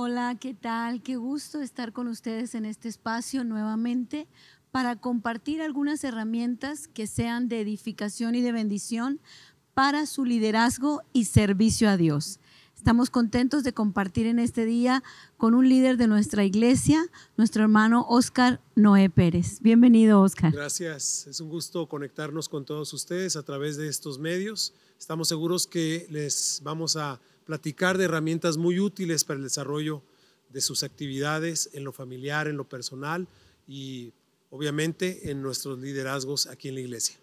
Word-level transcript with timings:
Hola, 0.00 0.36
¿qué 0.38 0.54
tal? 0.54 1.02
Qué 1.02 1.16
gusto 1.16 1.60
estar 1.60 1.92
con 1.92 2.06
ustedes 2.06 2.54
en 2.54 2.66
este 2.66 2.88
espacio 2.88 3.42
nuevamente 3.42 4.28
para 4.70 4.94
compartir 4.94 5.60
algunas 5.60 6.04
herramientas 6.04 6.86
que 6.86 7.08
sean 7.08 7.48
de 7.48 7.60
edificación 7.60 8.36
y 8.36 8.40
de 8.40 8.52
bendición 8.52 9.20
para 9.74 10.06
su 10.06 10.24
liderazgo 10.24 11.02
y 11.12 11.24
servicio 11.24 11.90
a 11.90 11.96
Dios. 11.96 12.38
Estamos 12.76 13.10
contentos 13.10 13.64
de 13.64 13.74
compartir 13.74 14.28
en 14.28 14.38
este 14.38 14.66
día 14.66 15.02
con 15.36 15.54
un 15.54 15.68
líder 15.68 15.96
de 15.96 16.06
nuestra 16.06 16.44
iglesia, 16.44 17.04
nuestro 17.36 17.64
hermano 17.64 18.06
Oscar 18.08 18.60
Noé 18.76 19.10
Pérez. 19.10 19.58
Bienvenido, 19.62 20.20
Oscar. 20.22 20.52
Gracias. 20.52 21.26
Es 21.26 21.40
un 21.40 21.48
gusto 21.48 21.88
conectarnos 21.88 22.48
con 22.48 22.64
todos 22.64 22.92
ustedes 22.92 23.34
a 23.34 23.42
través 23.42 23.76
de 23.76 23.88
estos 23.88 24.20
medios. 24.20 24.74
Estamos 24.96 25.26
seguros 25.26 25.66
que 25.66 26.06
les 26.08 26.60
vamos 26.62 26.94
a 26.94 27.20
platicar 27.48 27.96
de 27.96 28.04
herramientas 28.04 28.58
muy 28.58 28.78
útiles 28.78 29.24
para 29.24 29.38
el 29.38 29.42
desarrollo 29.42 30.02
de 30.50 30.60
sus 30.60 30.82
actividades 30.82 31.70
en 31.72 31.82
lo 31.82 31.94
familiar, 31.94 32.46
en 32.46 32.58
lo 32.58 32.68
personal 32.68 33.26
y 33.66 34.12
obviamente 34.50 35.30
en 35.30 35.40
nuestros 35.40 35.78
liderazgos 35.78 36.46
aquí 36.46 36.68
en 36.68 36.74
la 36.74 36.82
iglesia. 36.82 37.16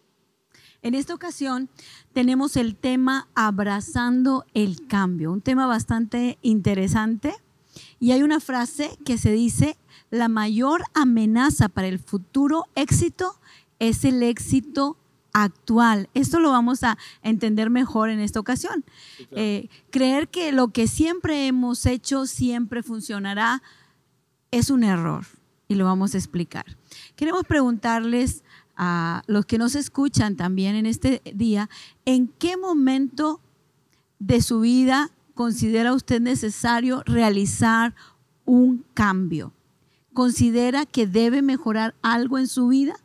En 0.81 0.95
esta 0.95 1.13
ocasión 1.13 1.69
tenemos 2.11 2.57
el 2.57 2.75
tema 2.75 3.27
abrazando 3.35 4.45
el 4.55 4.87
cambio, 4.87 5.31
un 5.31 5.41
tema 5.41 5.67
bastante 5.67 6.39
interesante. 6.41 7.35
Y 7.99 8.11
hay 8.11 8.23
una 8.23 8.39
frase 8.39 8.97
que 9.05 9.19
se 9.19 9.31
dice, 9.31 9.77
la 10.09 10.27
mayor 10.27 10.81
amenaza 10.95 11.69
para 11.69 11.87
el 11.87 11.99
futuro 11.99 12.65
éxito 12.73 13.39
es 13.77 14.03
el 14.05 14.23
éxito 14.23 14.97
actual. 15.35 16.09
Esto 16.13 16.39
lo 16.39 16.49
vamos 16.49 16.83
a 16.83 16.97
entender 17.21 17.69
mejor 17.69 18.09
en 18.09 18.21
esta 18.21 18.39
ocasión. 18.39 18.85
Eh, 19.31 19.67
creer 19.91 20.29
que 20.29 20.53
lo 20.53 20.69
que 20.69 20.87
siempre 20.87 21.47
hemos 21.47 21.85
hecho 21.85 22.25
siempre 22.25 22.81
funcionará 22.81 23.61
es 24.51 24.69
un 24.69 24.85
error 24.85 25.25
y 25.67 25.75
lo 25.75 25.83
vamos 25.83 26.15
a 26.15 26.17
explicar. 26.17 26.77
Queremos 27.17 27.43
preguntarles 27.43 28.45
a 28.77 29.23
los 29.27 29.45
que 29.45 29.57
nos 29.57 29.75
escuchan 29.75 30.37
también 30.37 30.75
en 30.75 30.85
este 30.85 31.21
día, 31.33 31.69
¿en 32.05 32.29
qué 32.29 32.55
momento 32.55 33.41
de 34.19 34.41
su 34.41 34.61
vida 34.61 35.11
considera 35.33 35.93
usted 35.93 36.21
necesario 36.21 37.03
realizar 37.05 37.93
un 38.45 38.85
cambio? 38.93 39.51
¿Considera 40.13 40.85
que 40.85 41.07
debe 41.07 41.41
mejorar 41.41 41.93
algo 42.01 42.37
en 42.37 42.47
su 42.47 42.69
vida? 42.69 42.95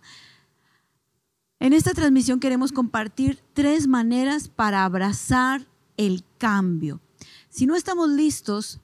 En 1.63 1.75
esta 1.75 1.93
transmisión 1.93 2.41
queremos 2.41 2.73
compartir 2.73 3.45
tres 3.53 3.87
maneras 3.87 4.49
para 4.49 4.87
abrazar 4.87 5.69
el 5.99 6.25
cambio. 6.39 7.03
Si 7.51 7.67
no 7.67 7.77
estamos 7.77 8.09
listos 8.09 8.81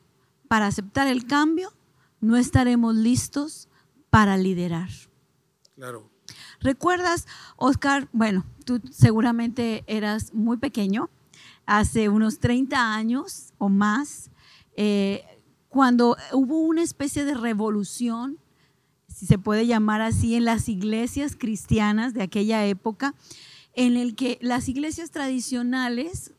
para 0.47 0.67
aceptar 0.67 1.07
el 1.07 1.27
cambio, 1.27 1.73
no 2.21 2.37
estaremos 2.37 2.95
listos 2.95 3.71
para 4.11 4.37
liderar. 4.37 4.91
Claro. 5.75 6.11
¿Recuerdas, 6.61 7.27
Oscar? 7.57 8.11
Bueno, 8.13 8.45
tú 8.67 8.83
seguramente 8.91 9.83
eras 9.87 10.35
muy 10.35 10.59
pequeño, 10.59 11.09
hace 11.65 12.11
unos 12.11 12.41
30 12.41 12.95
años 12.95 13.55
o 13.57 13.71
más, 13.71 14.31
eh, 14.77 15.25
cuando 15.71 16.19
hubo 16.33 16.59
una 16.59 16.83
especie 16.83 17.25
de 17.25 17.33
revolución, 17.33 18.39
si 19.17 19.25
se 19.25 19.39
puede 19.39 19.67
llamar 19.67 20.03
así, 20.03 20.35
en 20.35 20.45
las 20.45 20.69
iglesias 20.69 21.37
cristianas 21.37 22.13
de 22.13 22.23
aquella 22.23 22.67
época, 22.67 23.15
en 23.73 23.97
el 23.97 24.15
que 24.15 24.37
las 24.43 24.69
iglesias 24.69 25.11
tradicionales 25.11 26.35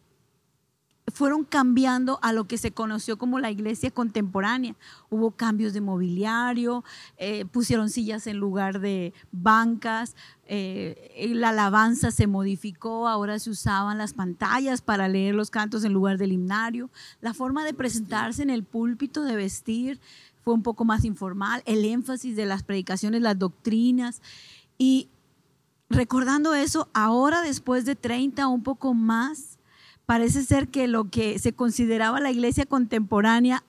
fueron 1.11 1.44
cambiando 1.44 2.19
a 2.22 2.34
lo 2.34 2.47
que 2.47 2.59
se 2.59 2.72
conoció 2.72 3.17
como 3.17 3.39
la 3.39 3.50
iglesia 3.50 3.89
contemporánea. 3.89 4.75
Hubo 5.09 5.31
cambios 5.31 5.73
de 5.73 5.81
mobiliario, 5.81 6.84
eh, 7.17 7.45
pusieron 7.45 7.89
sillas 7.89 8.28
en 8.28 8.38
lugar 8.38 8.80
de 8.80 9.12
bancas, 9.31 10.16
eh, 10.45 11.31
la 11.34 11.50
alabanza 11.50 12.12
se 12.12 12.28
modificó, 12.28 13.07
ahora 13.07 13.40
se 13.40 13.50
usaban 13.50 13.97
las 13.97 14.13
pantallas 14.13 14.81
para 14.81 15.07
leer 15.07 15.34
los 15.34 15.50
cantos 15.50 15.84
en 15.84 15.94
lugar 15.94 16.19
del 16.19 16.31
himnario, 16.31 16.91
la 17.22 17.34
forma 17.34 17.66
de 17.66 17.74
presentarse 17.74 18.44
en 18.44 18.51
el 18.51 18.63
púlpito, 18.63 19.24
de 19.24 19.35
vestir, 19.35 20.00
fue 20.47 20.53
un 20.53 20.63
poco 20.63 20.85
más 20.85 21.03
informal, 21.03 21.62
el 21.66 21.84
énfasis 21.84 22.38
de 22.38 22.46
las 22.46 22.63
predicaciones, 22.63 23.22
las 23.22 23.38
doctrinas. 23.38 24.22
Y 24.78 25.09
recordando 25.90 26.56
eso, 26.56 26.88
ahora 26.94 27.41
después 27.41 27.84
de 27.84 27.97
30 27.97 28.47
o 28.47 28.52
un 28.52 28.63
poco 28.63 28.94
más, 28.94 29.59
parece 30.06 30.46
ser 30.46 30.69
que 30.69 30.88
lo 30.88 31.09
que 31.09 31.38
se 31.38 31.52
consideraba 31.52 32.22
la 32.22 32.31
iglesia 32.31 32.66
contemporánea 32.66 33.66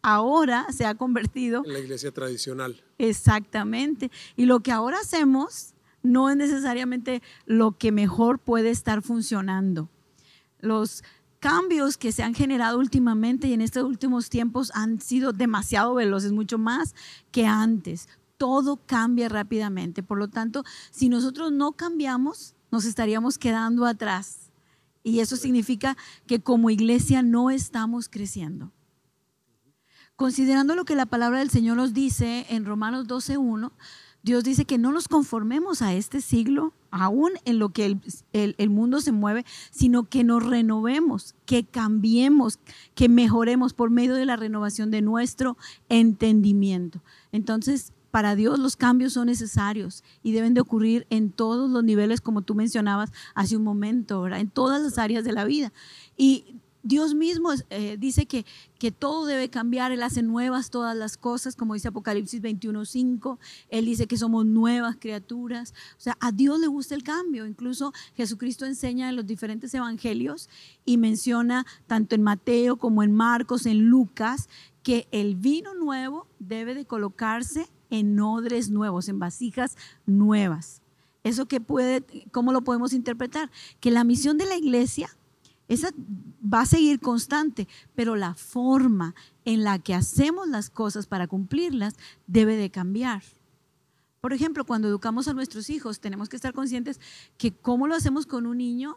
ahora 0.00 0.64
se 0.72 0.86
ha 0.86 0.94
convertido 0.94 1.62
en 1.66 1.74
la 1.74 1.80
iglesia 1.80 2.10
tradicional. 2.10 2.82
Exactamente. 2.96 4.10
Y 4.34 4.46
lo 4.46 4.60
que 4.60 4.72
ahora 4.72 5.00
hacemos 5.00 5.74
no 6.02 6.30
es 6.30 6.38
necesariamente 6.38 7.20
lo 7.44 7.72
que 7.72 7.92
mejor 7.92 8.38
puede 8.38 8.70
estar 8.70 9.02
funcionando. 9.02 9.90
Los 10.58 11.04
cambios 11.44 11.98
que 11.98 12.10
se 12.10 12.22
han 12.22 12.32
generado 12.32 12.78
últimamente 12.78 13.48
y 13.48 13.52
en 13.52 13.60
estos 13.60 13.84
últimos 13.84 14.30
tiempos 14.30 14.72
han 14.74 14.98
sido 15.02 15.34
demasiado 15.34 15.92
veloces, 15.92 16.32
mucho 16.32 16.56
más 16.56 16.94
que 17.32 17.44
antes. 17.44 18.08
Todo 18.38 18.78
cambia 18.86 19.28
rápidamente. 19.28 20.02
Por 20.02 20.16
lo 20.16 20.28
tanto, 20.28 20.64
si 20.90 21.10
nosotros 21.10 21.52
no 21.52 21.72
cambiamos, 21.72 22.54
nos 22.70 22.86
estaríamos 22.86 23.36
quedando 23.36 23.84
atrás 23.84 24.50
y 25.02 25.20
eso 25.20 25.36
significa 25.36 25.98
que 26.26 26.40
como 26.40 26.70
iglesia 26.70 27.20
no 27.20 27.50
estamos 27.50 28.08
creciendo. 28.08 28.72
Considerando 30.16 30.74
lo 30.74 30.86
que 30.86 30.94
la 30.94 31.04
palabra 31.04 31.40
del 31.40 31.50
Señor 31.50 31.76
nos 31.76 31.92
dice 31.92 32.46
en 32.48 32.64
Romanos 32.64 33.06
12.1, 33.06 33.70
Dios 34.24 34.42
dice 34.42 34.64
que 34.64 34.78
no 34.78 34.90
nos 34.90 35.06
conformemos 35.06 35.82
a 35.82 35.92
este 35.92 36.22
siglo, 36.22 36.72
aún 36.90 37.32
en 37.44 37.58
lo 37.58 37.68
que 37.68 37.84
el, 37.84 38.00
el, 38.32 38.70
mundo 38.70 39.02
se 39.02 39.12
mueve, 39.12 39.44
sino 39.70 40.08
que 40.08 40.24
nos 40.24 40.42
renovemos, 40.42 41.34
que 41.44 41.64
cambiemos, 41.64 42.58
que 42.94 43.10
mejoremos 43.10 43.74
por 43.74 43.90
medio 43.90 44.14
de 44.14 44.24
la 44.24 44.36
renovación 44.36 44.90
de 44.90 45.02
nuestro 45.02 45.58
entendimiento. 45.90 47.02
Entonces, 47.32 47.92
para 48.10 48.34
Dios 48.34 48.58
los 48.58 48.76
cambios 48.76 49.12
son 49.12 49.26
necesarios 49.26 50.02
y 50.22 50.32
deben 50.32 50.54
de 50.54 50.62
ocurrir 50.62 51.06
en 51.10 51.30
todos 51.30 51.68
los 51.68 51.84
niveles, 51.84 52.22
como 52.22 52.40
tú 52.40 52.54
mencionabas 52.54 53.12
hace 53.34 53.58
un 53.58 53.64
momento, 53.64 54.26
en 54.28 54.48
todas 54.48 54.80
las 54.80 54.96
áreas 54.96 55.24
de 55.24 55.32
la 55.32 55.44
vida. 55.44 55.70
Y 56.16 56.60
Dios 56.84 57.14
mismo 57.14 57.48
eh, 57.70 57.96
dice 57.98 58.26
que, 58.26 58.44
que 58.78 58.92
todo 58.92 59.24
debe 59.24 59.48
cambiar, 59.48 59.90
Él 59.90 60.02
hace 60.02 60.22
nuevas 60.22 60.68
todas 60.68 60.94
las 60.94 61.16
cosas, 61.16 61.56
como 61.56 61.72
dice 61.72 61.88
Apocalipsis 61.88 62.42
21.5, 62.42 63.38
Él 63.70 63.86
dice 63.86 64.06
que 64.06 64.18
somos 64.18 64.44
nuevas 64.44 64.96
criaturas, 65.00 65.72
o 65.96 66.00
sea, 66.00 66.16
a 66.20 66.30
Dios 66.30 66.60
le 66.60 66.66
gusta 66.66 66.94
el 66.94 67.02
cambio, 67.02 67.46
incluso 67.46 67.94
Jesucristo 68.14 68.66
enseña 68.66 69.08
en 69.08 69.16
los 69.16 69.26
diferentes 69.26 69.72
evangelios 69.72 70.50
y 70.84 70.98
menciona 70.98 71.64
tanto 71.86 72.14
en 72.14 72.22
Mateo 72.22 72.76
como 72.76 73.02
en 73.02 73.12
Marcos, 73.12 73.64
en 73.64 73.86
Lucas, 73.86 74.50
que 74.82 75.08
el 75.10 75.36
vino 75.36 75.72
nuevo 75.72 76.26
debe 76.38 76.74
de 76.74 76.84
colocarse 76.84 77.70
en 77.88 78.20
odres 78.20 78.68
nuevos, 78.68 79.08
en 79.08 79.18
vasijas 79.18 79.76
nuevas. 80.04 80.82
Eso 81.22 81.46
que 81.46 81.62
puede, 81.62 82.04
¿cómo 82.30 82.52
lo 82.52 82.62
podemos 82.62 82.92
interpretar? 82.92 83.50
Que 83.80 83.90
la 83.90 84.04
misión 84.04 84.36
de 84.36 84.44
la 84.44 84.56
iglesia, 84.56 85.16
esa 85.68 85.90
va 86.42 86.62
a 86.62 86.66
seguir 86.66 87.00
constante, 87.00 87.68
pero 87.94 88.16
la 88.16 88.34
forma 88.34 89.14
en 89.44 89.64
la 89.64 89.78
que 89.78 89.94
hacemos 89.94 90.48
las 90.48 90.70
cosas 90.70 91.06
para 91.06 91.26
cumplirlas 91.26 91.94
debe 92.26 92.56
de 92.56 92.70
cambiar. 92.70 93.22
Por 94.20 94.32
ejemplo, 94.32 94.64
cuando 94.64 94.88
educamos 94.88 95.28
a 95.28 95.34
nuestros 95.34 95.68
hijos, 95.70 96.00
tenemos 96.00 96.28
que 96.28 96.36
estar 96.36 96.54
conscientes 96.54 97.00
que 97.36 97.52
cómo 97.52 97.86
lo 97.86 97.94
hacemos 97.94 98.26
con 98.26 98.46
un 98.46 98.58
niño 98.58 98.96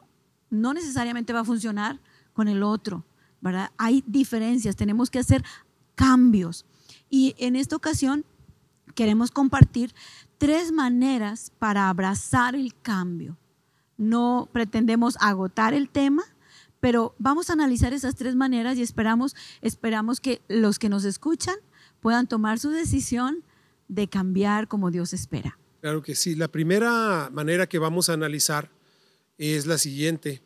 no 0.49 0.73
necesariamente 0.73 1.33
va 1.33 1.41
a 1.41 1.45
funcionar 1.45 1.99
con 2.33 2.47
el 2.47 2.63
otro, 2.63 3.03
¿verdad? 3.41 3.71
Hay 3.77 4.03
diferencias, 4.07 4.75
tenemos 4.75 5.09
que 5.09 5.19
hacer 5.19 5.43
cambios. 5.95 6.65
Y 7.09 7.35
en 7.37 7.55
esta 7.55 7.75
ocasión 7.75 8.25
queremos 8.95 9.31
compartir 9.31 9.93
tres 10.37 10.71
maneras 10.71 11.51
para 11.59 11.89
abrazar 11.89 12.55
el 12.55 12.73
cambio. 12.81 13.37
No 13.97 14.47
pretendemos 14.51 15.17
agotar 15.19 15.73
el 15.73 15.89
tema, 15.89 16.23
pero 16.79 17.15
vamos 17.17 17.49
a 17.49 17.53
analizar 17.53 17.93
esas 17.93 18.15
tres 18.15 18.35
maneras 18.35 18.77
y 18.77 18.81
esperamos, 18.81 19.35
esperamos 19.61 20.19
que 20.21 20.41
los 20.47 20.79
que 20.79 20.89
nos 20.89 21.05
escuchan 21.05 21.55
puedan 21.99 22.27
tomar 22.27 22.59
su 22.59 22.69
decisión 22.69 23.43
de 23.87 24.07
cambiar 24.07 24.67
como 24.67 24.91
Dios 24.91 25.13
espera. 25.13 25.57
Claro 25.81 26.01
que 26.01 26.15
sí. 26.15 26.35
La 26.35 26.47
primera 26.47 27.29
manera 27.31 27.67
que 27.67 27.79
vamos 27.79 28.09
a 28.09 28.13
analizar 28.13 28.69
es 29.37 29.65
la 29.65 29.77
siguiente. 29.77 30.41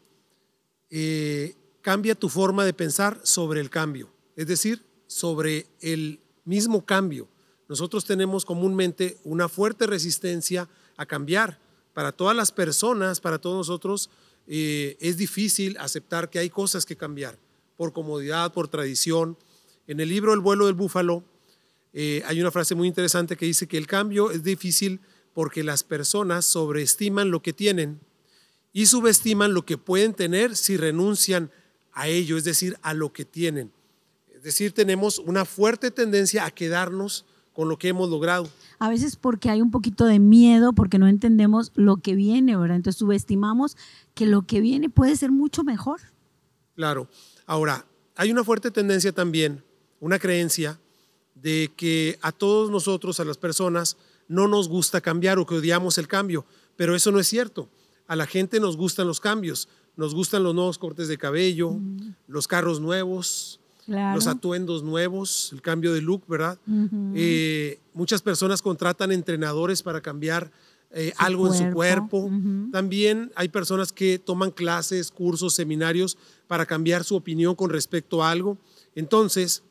Eh, 0.90 1.56
cambia 1.82 2.16
tu 2.16 2.30
forma 2.30 2.66
de 2.66 2.74
pensar 2.74 3.20
sobre 3.24 3.62
el 3.62 3.70
cambio, 3.70 4.14
es 4.36 4.48
decir, 4.48 4.86
sobre 5.08 5.68
el 5.80 6.20
mismo 6.46 6.86
cambio 6.86 7.30
nosotros 7.72 8.04
tenemos 8.04 8.44
comúnmente 8.44 9.18
una 9.24 9.48
fuerte 9.48 9.88
resistencia 9.88 10.68
a 10.98 11.06
cambiar. 11.06 11.58
Para 11.94 12.12
todas 12.12 12.36
las 12.36 12.52
personas, 12.52 13.22
para 13.22 13.40
todos 13.40 13.56
nosotros, 13.56 14.10
eh, 14.54 14.98
es 15.00 15.16
difícil 15.16 15.78
aceptar 15.80 16.30
que 16.30 16.38
hay 16.38 16.50
cosas 16.50 16.86
que 16.86 16.98
cambiar 16.98 17.40
por 17.78 17.94
comodidad, 17.94 18.52
por 18.52 18.68
tradición. 18.68 19.38
En 19.88 20.02
el 20.02 20.10
libro 20.10 20.34
El 20.34 20.42
vuelo 20.42 20.66
del 20.66 20.76
búfalo 20.76 21.24
eh, 21.94 22.22
hay 22.26 22.42
una 22.42 22.52
frase 22.52 22.76
muy 22.76 22.90
interesante 22.90 23.38
que 23.38 23.46
dice 23.46 23.66
que 23.66 23.78
el 23.78 23.88
cambio 23.88 24.30
es 24.30 24.44
difícil 24.44 25.00
porque 25.34 25.64
las 25.64 25.86
personas 25.86 26.44
sobreestiman 26.44 27.32
lo 27.32 27.42
que 27.42 27.54
tienen 27.54 28.02
y 28.74 28.88
subestiman 28.88 29.54
lo 29.54 29.66
que 29.66 29.78
pueden 29.78 30.14
tener 30.14 30.58
si 30.58 30.76
renuncian 30.76 31.50
a 31.94 32.10
ello, 32.10 32.36
es 32.36 32.44
decir, 32.44 32.78
a 32.82 32.94
lo 32.94 33.14
que 33.14 33.24
tienen. 33.24 33.72
Es 34.36 34.44
decir, 34.44 34.74
tenemos 34.74 35.18
una 35.18 35.46
fuerte 35.46 35.92
tendencia 35.92 36.44
a 36.44 36.52
quedarnos 36.52 37.24
con 37.54 37.70
lo 37.70 37.78
que 37.78 37.90
hemos 37.90 38.10
logrado. 38.10 38.50
A 38.80 38.90
veces 38.90 39.16
porque 39.16 39.50
hay 39.50 39.62
un 39.62 39.72
poquito 39.72 40.06
de 40.06 40.20
miedo, 40.20 40.74
porque 40.74 40.98
no 41.00 41.08
entendemos 41.08 41.72
lo 41.76 41.98
que 41.98 42.16
viene, 42.16 42.56
¿verdad? 42.56 42.78
Entonces 42.78 43.00
subestimamos 43.00 43.78
que 44.14 44.26
lo 44.26 44.44
que 44.44 44.62
viene 44.62 44.90
puede 44.90 45.16
ser 45.16 45.32
mucho 45.32 45.64
mejor. 45.64 46.00
Claro. 46.76 47.08
Ahora, 47.46 47.86
hay 48.16 48.32
una 48.32 48.44
fuerte 48.44 48.72
tendencia 48.72 49.12
también, 49.12 49.64
una 50.00 50.20
creencia 50.20 50.80
de 51.36 51.72
que 51.76 52.18
a 52.22 52.32
todos 52.32 52.70
nosotros, 52.70 53.20
a 53.20 53.26
las 53.26 53.38
personas, 53.38 53.98
no 54.28 54.48
nos 54.48 54.70
gusta 54.70 55.02
cambiar 55.02 55.40
o 55.40 55.46
que 55.46 55.56
odiamos 55.56 55.98
el 55.98 56.08
cambio, 56.08 56.46
pero 56.76 56.96
eso 56.96 57.12
no 57.12 57.20
es 57.20 57.28
cierto. 57.28 57.70
A 58.08 58.16
la 58.16 58.26
gente 58.26 58.60
nos 58.60 58.78
gustan 58.78 59.08
los 59.08 59.20
cambios, 59.20 59.68
nos 59.96 60.16
gustan 60.16 60.44
los 60.44 60.56
nuevos 60.56 60.78
cortes 60.78 61.08
de 61.08 61.18
cabello, 61.18 61.78
los 62.28 62.48
carros 62.48 62.80
nuevos, 62.80 63.61
los 63.88 64.28
atuendos 64.28 64.84
nuevos, 64.84 65.52
el 65.54 65.62
cambio 65.62 65.94
de 65.94 66.02
look, 66.02 66.24
¿verdad? 66.28 66.58
Eh, 67.16 67.80
muchas 67.94 68.22
personas 68.22 68.62
contratan 68.62 69.12
entrenadores 69.12 69.84
para 69.84 70.02
cambiar 70.02 70.52
eh, 70.92 71.14
algo 71.18 71.48
en 71.48 71.54
su 71.54 71.72
cuerpo. 71.72 72.30
También 72.72 73.32
hay 73.36 73.50
personas 73.50 73.92
que 73.92 74.20
toman 74.20 74.52
clases, 74.52 75.12
cursos, 75.12 75.54
seminarios 75.54 76.18
para 76.48 76.66
cambiar 76.66 77.04
su 77.04 77.16
opinión 77.16 77.56
con 77.56 77.70
respecto 77.70 78.24
a 78.24 78.32
algo. 78.32 78.58
Entonces, 78.96 79.64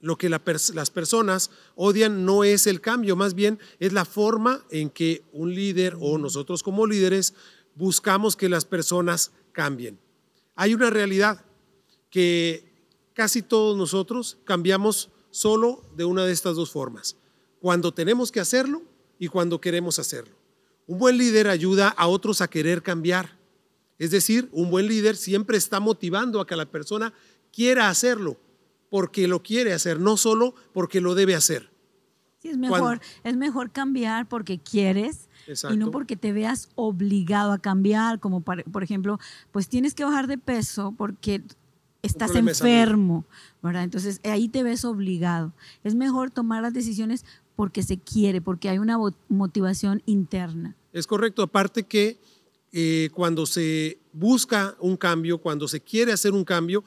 lo 0.00 0.16
que 0.16 0.28
las 0.28 0.90
personas 0.90 1.50
odian 1.74 2.24
no 2.24 2.44
es 2.44 2.66
el 2.66 2.80
cambio, 2.80 3.16
más 3.16 3.34
bien 3.34 3.58
es 3.80 3.92
la 3.92 4.04
forma 4.04 4.62
en 4.70 4.90
que 4.90 5.24
un 5.32 5.54
líder 5.54 5.96
o 5.98 6.18
nosotros 6.18 6.62
como 6.62 6.86
líderes 6.86 7.34
buscamos 7.74 8.36
que 8.36 8.48
las 8.48 8.64
personas 8.64 9.32
cambien. 9.52 9.98
Hay 10.54 10.74
una 10.74 10.90
realidad 10.90 11.44
que 12.10 12.65
casi 13.16 13.40
todos 13.40 13.78
nosotros 13.78 14.36
cambiamos 14.44 15.10
solo 15.30 15.82
de 15.96 16.04
una 16.04 16.26
de 16.26 16.32
estas 16.32 16.54
dos 16.54 16.70
formas, 16.70 17.16
cuando 17.60 17.92
tenemos 17.92 18.30
que 18.30 18.40
hacerlo 18.40 18.82
y 19.18 19.28
cuando 19.28 19.58
queremos 19.58 19.98
hacerlo. 19.98 20.36
Un 20.86 20.98
buen 20.98 21.16
líder 21.16 21.48
ayuda 21.48 21.88
a 21.88 22.08
otros 22.08 22.42
a 22.42 22.48
querer 22.48 22.82
cambiar. 22.82 23.38
Es 23.98 24.10
decir, 24.10 24.50
un 24.52 24.70
buen 24.70 24.86
líder 24.86 25.16
siempre 25.16 25.56
está 25.56 25.80
motivando 25.80 26.40
a 26.40 26.46
que 26.46 26.56
la 26.56 26.66
persona 26.66 27.14
quiera 27.50 27.88
hacerlo 27.88 28.36
porque 28.90 29.26
lo 29.26 29.42
quiere 29.42 29.72
hacer, 29.72 29.98
no 29.98 30.18
solo 30.18 30.54
porque 30.74 31.00
lo 31.00 31.14
debe 31.14 31.34
hacer. 31.34 31.70
Sí, 32.38 32.50
es 32.50 32.58
mejor, 32.58 33.00
es 33.24 33.36
mejor 33.36 33.72
cambiar 33.72 34.28
porque 34.28 34.60
quieres 34.60 35.30
y 35.70 35.78
no 35.78 35.90
porque 35.90 36.16
te 36.16 36.32
veas 36.32 36.68
obligado 36.74 37.52
a 37.52 37.58
cambiar, 37.58 38.20
como 38.20 38.42
por 38.42 38.82
ejemplo, 38.82 39.18
pues 39.52 39.70
tienes 39.70 39.94
que 39.94 40.04
bajar 40.04 40.26
de 40.26 40.36
peso 40.36 40.92
porque 40.96 41.42
estás 42.06 42.34
enfermo, 42.34 43.24
¿verdad? 43.62 43.84
Entonces 43.84 44.20
ahí 44.24 44.48
te 44.48 44.62
ves 44.62 44.84
obligado. 44.84 45.52
Es 45.84 45.94
mejor 45.94 46.30
tomar 46.30 46.62
las 46.62 46.72
decisiones 46.72 47.24
porque 47.54 47.82
se 47.82 47.98
quiere, 47.98 48.40
porque 48.40 48.68
hay 48.68 48.78
una 48.78 48.98
motivación 49.28 50.02
interna. 50.06 50.76
Es 50.92 51.06
correcto, 51.06 51.42
aparte 51.42 51.84
que 51.84 52.18
eh, 52.72 53.10
cuando 53.14 53.46
se 53.46 53.98
busca 54.12 54.76
un 54.80 54.96
cambio, 54.96 55.38
cuando 55.38 55.68
se 55.68 55.80
quiere 55.80 56.12
hacer 56.12 56.32
un 56.32 56.44
cambio, 56.44 56.84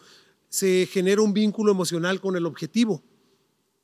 se 0.47 0.87
genera 0.91 1.21
un 1.21 1.33
vínculo 1.33 1.71
emocional 1.71 2.19
con 2.21 2.35
el 2.35 2.45
objetivo. 2.45 3.03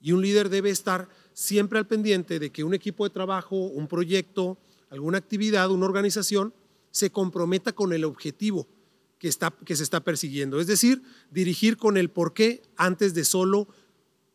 Y 0.02 0.12
un 0.12 0.22
líder 0.22 0.50
debe 0.50 0.70
estar 0.70 1.10
siempre 1.34 1.80
al 1.80 1.88
pendiente 1.88 2.40
de 2.40 2.52
que 2.52 2.64
un 2.64 2.74
equipo 2.74 3.04
de 3.04 3.10
trabajo, 3.10 3.56
un 3.56 3.88
proyecto, 3.88 4.58
alguna 4.90 5.18
actividad, 5.18 5.72
una 5.72 5.86
organización, 5.86 6.54
se 6.92 7.10
comprometa 7.10 7.74
con 7.74 7.92
el 7.92 8.06
objetivo 8.06 8.68
que, 9.26 9.30
está, 9.30 9.50
que 9.66 9.76
se 9.76 9.82
está 9.82 10.04
persiguiendo. 10.04 10.60
Es 10.60 10.68
decir, 10.68 11.02
dirigir 11.32 11.78
con 11.78 11.98
el 11.98 12.12
por 12.12 12.36
qué 12.36 12.62
antes 12.76 13.16
de 13.16 13.26
solo 13.26 13.68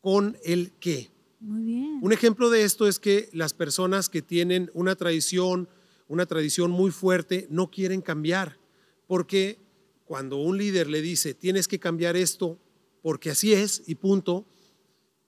con 0.01 0.37
el 0.43 0.73
qué. 0.81 1.13
Muy 1.39 1.63
bien. 1.63 2.01
Un 2.03 2.13
ejemplo 2.13 2.51
de 2.51 2.65
esto 2.65 2.89
es 2.89 2.99
que 2.99 3.29
las 3.33 3.55
personas 3.55 4.09
que 4.09 4.21
tienen 4.21 4.69
una 4.75 4.97
tradición, 4.97 5.69
una 6.09 6.27
tradición 6.27 6.73
muy 6.73 6.91
fuerte, 6.91 7.47
no 7.51 7.71
quieren 7.71 8.03
cambiar, 8.03 8.59
porque 9.07 9.61
cuando 10.07 10.39
un 10.39 10.59
líder 10.59 10.89
le 10.89 11.03
dice, 11.03 11.35
tienes 11.35 11.69
que 11.69 11.79
cambiar 11.79 12.17
esto 12.17 12.59
porque 13.01 13.31
así 13.31 13.53
es 13.53 13.85
y 13.87 13.95
punto, 13.95 14.45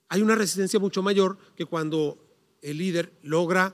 hay 0.09 0.21
una 0.21 0.35
resistencia 0.35 0.77
mucho 0.77 1.01
mayor 1.01 1.37
que 1.55 1.63
cuando 1.63 2.17
el 2.61 2.79
líder 2.79 3.13
logra 3.21 3.73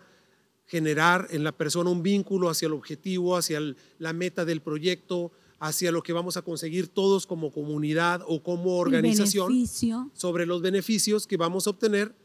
generar 0.67 1.29
en 1.31 1.43
la 1.43 1.51
persona 1.51 1.89
un 1.89 2.03
vínculo 2.03 2.47
hacia 2.47 2.67
el 2.67 2.73
objetivo, 2.73 3.35
hacia 3.35 3.59
la 3.97 4.13
meta 4.13 4.45
del 4.45 4.61
proyecto, 4.61 5.31
hacia 5.59 5.91
lo 5.91 6.03
que 6.03 6.13
vamos 6.13 6.37
a 6.37 6.41
conseguir 6.41 6.87
todos 6.87 7.27
como 7.27 7.51
comunidad 7.51 8.21
o 8.27 8.41
como 8.41 8.77
organización, 8.77 9.67
sobre 10.13 10.45
los 10.45 10.61
beneficios 10.61 11.27
que 11.27 11.37
vamos 11.37 11.67
a 11.67 11.71
obtener 11.71 12.15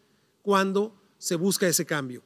cuando 0.42 0.94
se 1.18 1.36
busca 1.36 1.66
ese 1.66 1.84
cambio. 1.84 2.22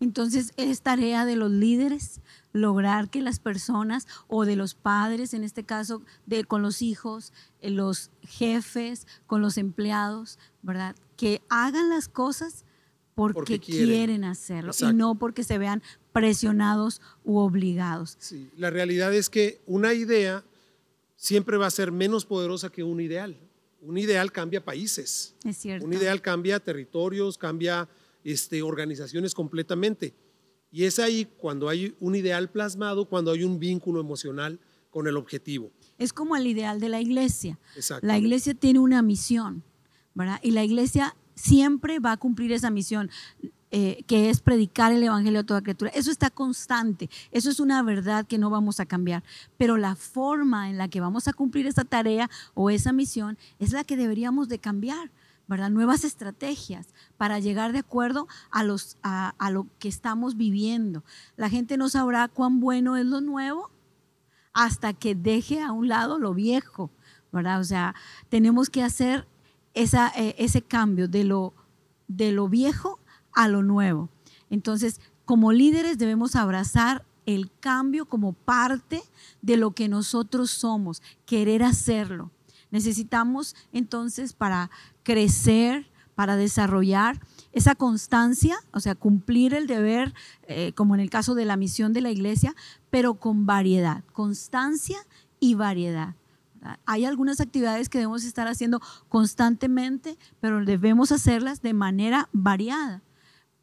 Entonces 0.00 0.52
es 0.56 0.80
tarea 0.80 1.26
de 1.26 1.36
los 1.36 1.50
líderes 1.50 2.22
lograr 2.52 3.10
que 3.10 3.20
las 3.20 3.38
personas 3.38 4.08
o 4.28 4.46
de 4.46 4.56
los 4.56 4.74
padres, 4.74 5.34
en 5.34 5.44
este 5.44 5.64
caso 5.64 6.02
de, 6.24 6.44
con 6.44 6.62
los 6.62 6.80
hijos, 6.80 7.34
eh, 7.60 7.68
los 7.70 8.10
jefes, 8.22 9.06
con 9.26 9.42
los 9.42 9.58
empleados, 9.58 10.38
¿verdad? 10.62 10.96
Que 11.16 11.42
hagan 11.50 11.90
las 11.90 12.08
cosas 12.08 12.64
porque, 13.14 13.58
quieren. 13.58 14.24
hacerlo 14.24 14.72
y 14.78 14.92
no 14.92 15.16
porque 15.16 15.44
se 15.44 15.58
vean 15.58 15.82
presionados 16.12 17.00
u 17.24 17.38
obligados. 17.38 18.16
Sí, 18.18 18.50
la 18.56 18.70
realidad 18.70 19.14
es 19.14 19.28
que 19.28 19.60
una 19.66 19.92
idea 19.94 20.44
siempre 21.16 21.56
va 21.56 21.66
a 21.66 21.70
ser 21.70 21.92
menos 21.92 22.24
poderosa 22.24 22.70
que 22.70 22.82
un 22.82 23.00
ideal. 23.00 23.36
Un 23.82 23.98
ideal 23.98 24.32
cambia 24.32 24.64
países. 24.64 25.34
Es 25.44 25.58
cierto. 25.58 25.86
Un 25.86 25.92
ideal 25.92 26.20
cambia 26.20 26.60
territorios, 26.60 27.38
cambia 27.38 27.88
este, 28.24 28.62
organizaciones 28.62 29.34
completamente. 29.34 30.14
Y 30.72 30.84
es 30.84 30.98
ahí 30.98 31.26
cuando 31.38 31.68
hay 31.68 31.94
un 32.00 32.14
ideal 32.14 32.50
plasmado, 32.50 33.06
cuando 33.06 33.32
hay 33.32 33.44
un 33.44 33.58
vínculo 33.58 34.00
emocional 34.00 34.58
con 34.90 35.06
el 35.06 35.16
objetivo. 35.16 35.70
Es 35.98 36.12
como 36.12 36.36
el 36.36 36.46
ideal 36.46 36.80
de 36.80 36.88
la 36.88 37.00
iglesia. 37.00 37.58
La 38.02 38.18
iglesia 38.18 38.54
tiene 38.54 38.78
una 38.78 39.02
misión, 39.02 39.62
¿verdad? 40.14 40.40
Y 40.42 40.52
la 40.52 40.64
iglesia 40.64 41.16
siempre 41.40 41.98
va 41.98 42.12
a 42.12 42.16
cumplir 42.16 42.52
esa 42.52 42.70
misión. 42.70 43.10
Eh, 43.72 44.02
que 44.08 44.30
es 44.30 44.40
predicar 44.40 44.90
el 44.90 45.00
Evangelio 45.00 45.38
a 45.38 45.44
toda 45.44 45.62
criatura. 45.62 45.92
Eso 45.94 46.10
está 46.10 46.28
constante, 46.28 47.08
eso 47.30 47.50
es 47.50 47.60
una 47.60 47.84
verdad 47.84 48.26
que 48.26 48.36
no 48.36 48.50
vamos 48.50 48.80
a 48.80 48.84
cambiar, 48.84 49.22
pero 49.58 49.76
la 49.76 49.94
forma 49.94 50.68
en 50.68 50.76
la 50.76 50.88
que 50.88 51.00
vamos 51.00 51.28
a 51.28 51.32
cumplir 51.32 51.68
esa 51.68 51.84
tarea 51.84 52.28
o 52.54 52.70
esa 52.70 52.92
misión 52.92 53.38
es 53.60 53.72
la 53.72 53.84
que 53.84 53.96
deberíamos 53.96 54.48
de 54.48 54.58
cambiar. 54.58 55.12
¿verdad? 55.46 55.70
Nuevas 55.70 56.04
estrategias 56.04 56.88
para 57.16 57.40
llegar 57.40 57.72
de 57.72 57.80
acuerdo 57.80 58.28
a, 58.52 58.62
los, 58.62 58.98
a, 59.02 59.50
lo 59.50 59.66
que 59.80 59.88
estamos 59.88 60.36
viviendo. 60.36 61.02
La 61.36 61.50
gente 61.50 61.76
no 61.76 61.88
sabrá 61.88 62.28
cuán 62.28 62.60
bueno 62.60 62.96
es 62.96 63.04
lo 63.04 63.20
nuevo 63.20 63.68
hasta 64.52 64.92
que 64.92 65.16
deje 65.16 65.60
a 65.60 65.72
un 65.72 65.88
lado 65.88 66.20
lo 66.20 66.34
viejo, 66.34 66.90
¿verdad? 67.32 67.58
O 67.58 67.64
sea, 67.64 67.96
tenemos 68.28 68.70
que 68.70 68.84
hacer 68.84 69.26
eh, 69.74 70.34
ese 70.38 70.62
cambio 70.62 71.08
de 71.08 71.24
lo, 71.24 71.54
de 72.08 72.32
lo 72.32 72.48
viejo 72.48 72.98
a 73.32 73.48
lo 73.48 73.62
nuevo. 73.62 74.08
Entonces, 74.50 75.00
como 75.24 75.52
líderes 75.52 75.98
debemos 75.98 76.34
abrazar 76.34 77.04
el 77.26 77.50
cambio 77.60 78.06
como 78.06 78.32
parte 78.32 79.02
de 79.42 79.56
lo 79.56 79.72
que 79.72 79.88
nosotros 79.88 80.50
somos, 80.50 81.02
querer 81.26 81.62
hacerlo. 81.62 82.30
Necesitamos 82.70 83.54
entonces 83.72 84.32
para 84.32 84.70
crecer, 85.02 85.90
para 86.14 86.36
desarrollar 86.36 87.20
esa 87.52 87.74
constancia, 87.74 88.56
o 88.72 88.80
sea, 88.80 88.94
cumplir 88.94 89.54
el 89.54 89.66
deber, 89.66 90.14
eh, 90.44 90.72
como 90.74 90.94
en 90.94 91.00
el 91.00 91.10
caso 91.10 91.34
de 91.34 91.44
la 91.44 91.56
misión 91.56 91.92
de 91.92 92.00
la 92.00 92.10
iglesia, 92.10 92.54
pero 92.90 93.14
con 93.14 93.46
variedad, 93.46 94.04
constancia 94.12 94.98
y 95.40 95.54
variedad. 95.54 96.14
Hay 96.86 97.04
algunas 97.04 97.40
actividades 97.40 97.88
que 97.88 97.98
debemos 97.98 98.24
estar 98.24 98.46
haciendo 98.46 98.80
constantemente, 99.08 100.18
pero 100.40 100.64
debemos 100.64 101.12
hacerlas 101.12 101.62
de 101.62 101.72
manera 101.72 102.28
variada. 102.32 103.02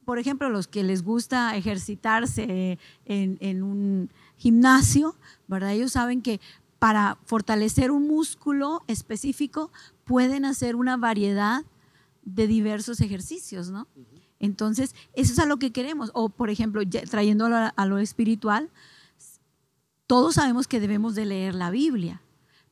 Por 0.06 0.20
ejemplo, 0.20 0.50
los 0.50 0.68
que 0.68 0.84
les 0.84 1.04
gusta 1.04 1.56
ejercitarse 1.56 2.80
en, 3.06 3.38
en 3.42 3.64
un 3.64 4.10
gimnasio, 4.38 5.16
¿verdad? 5.48 5.74
Ellos 5.74 5.92
saben 5.92 6.22
que 6.22 6.40
para 6.80 7.18
fortalecer 7.26 7.92
un 7.92 8.08
músculo 8.08 8.84
específico 8.88 9.72
pueden 10.06 10.46
hacer 10.46 10.76
una 10.76 10.96
variedad 10.96 11.64
de 12.24 12.48
diversos 12.48 13.02
ejercicios, 13.02 13.70
¿no? 13.70 13.88
Entonces, 14.40 14.94
eso 15.14 15.34
es 15.34 15.40
a 15.40 15.46
lo 15.46 15.58
que 15.58 15.72
queremos. 15.72 16.12
O, 16.14 16.30
por 16.30 16.50
ejemplo, 16.50 16.82
trayéndolo 17.10 17.56
a, 17.76 17.86
lo 17.86 17.98
espiritual, 17.98 18.70
todos 20.06 20.36
sabemos 20.36 20.68
que 20.68 20.80
debemos 20.80 21.16
de 21.16 21.26
leer 21.26 21.56
la 21.56 21.72
Biblia, 21.72 22.22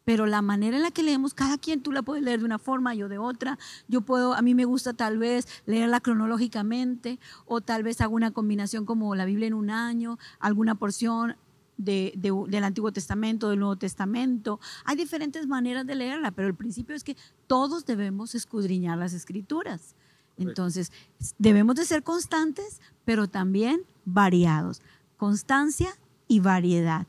pero 0.06 0.28
la 0.28 0.42
manera 0.42 0.78
en 0.78 0.84
la 0.84 0.92
que 0.92 1.04
leemos, 1.04 1.34
cada 1.34 1.58
quien 1.58 1.82
tú 1.82 1.92
la 1.92 2.04
puedes 2.04 2.24
leer 2.24 2.40
de 2.40 2.46
una 2.46 2.60
forma, 2.60 2.94
yo 2.94 3.10
de 3.10 3.18
otra. 3.18 3.58
Yo 3.88 4.02
puedo, 4.02 4.36
a 4.36 4.42
mí 4.42 4.54
me 4.54 4.66
gusta 4.66 4.94
tal 4.94 5.18
vez 5.18 5.48
leerla 5.66 6.00
cronológicamente 6.00 7.20
o 7.46 7.60
tal 7.60 7.84
vez 7.84 8.00
hago 8.02 8.16
una 8.16 8.32
combinación 8.32 8.86
como 8.86 9.16
la 9.16 9.26
Biblia 9.26 9.48
en 9.48 9.56
un 9.56 9.72
año, 9.72 10.20
alguna 10.40 10.76
porción 10.76 11.36
de, 11.78 12.14
del 12.16 12.64
Antiguo 12.64 12.94
Testamento, 12.94 13.50
del 13.50 13.60
Nuevo 13.60 13.78
Testamento. 13.78 14.60
Hay 14.86 14.96
diferentes 14.96 15.48
maneras 15.48 15.88
de 15.88 15.96
leerla, 15.96 16.32
pero 16.32 16.48
el 16.48 16.56
principio 16.56 16.96
es 16.96 17.04
que 17.04 17.18
todos 17.48 17.86
debemos 17.86 18.36
escudriñar 18.36 19.00
las 19.00 19.14
escrituras. 19.14 19.96
Entonces, 20.38 20.92
debemos 21.38 21.76
de 21.78 21.86
ser 21.86 22.04
constantes, 22.04 22.80
pero 23.06 23.28
también 23.28 23.82
variados. 24.04 24.82
Constancia 25.18 25.98
y 26.28 26.42
variedad. 26.42 27.08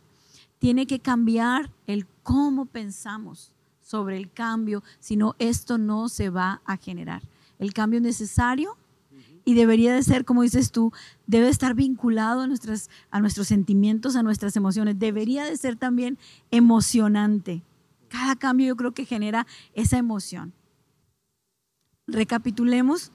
Tiene 0.58 0.86
que 0.86 1.00
cambiar 1.00 1.70
el 1.86 2.06
cómo 2.22 2.66
pensamos 2.66 3.52
sobre 3.80 4.16
el 4.16 4.32
cambio, 4.32 4.82
si 4.98 5.16
no, 5.16 5.36
esto 5.38 5.78
no 5.78 6.08
se 6.08 6.28
va 6.28 6.60
a 6.64 6.76
generar. 6.76 7.22
El 7.58 7.72
cambio 7.72 7.98
es 7.98 8.02
necesario 8.02 8.76
y 9.44 9.54
debería 9.54 9.94
de 9.94 10.02
ser, 10.02 10.24
como 10.24 10.42
dices 10.42 10.72
tú, 10.72 10.92
debe 11.28 11.48
estar 11.48 11.74
vinculado 11.74 12.40
a 12.40 12.46
nuestros 13.20 13.46
sentimientos, 13.46 14.16
a 14.16 14.24
nuestras 14.24 14.56
emociones. 14.56 14.98
Debería 14.98 15.44
de 15.44 15.56
ser 15.56 15.76
también 15.76 16.18
emocionante. 16.50 17.62
Cada 18.08 18.34
cambio 18.34 18.66
yo 18.66 18.76
creo 18.76 18.92
que 18.92 19.04
genera 19.04 19.46
esa 19.72 19.98
emoción. 19.98 20.52
Recapitulemos 22.08 23.12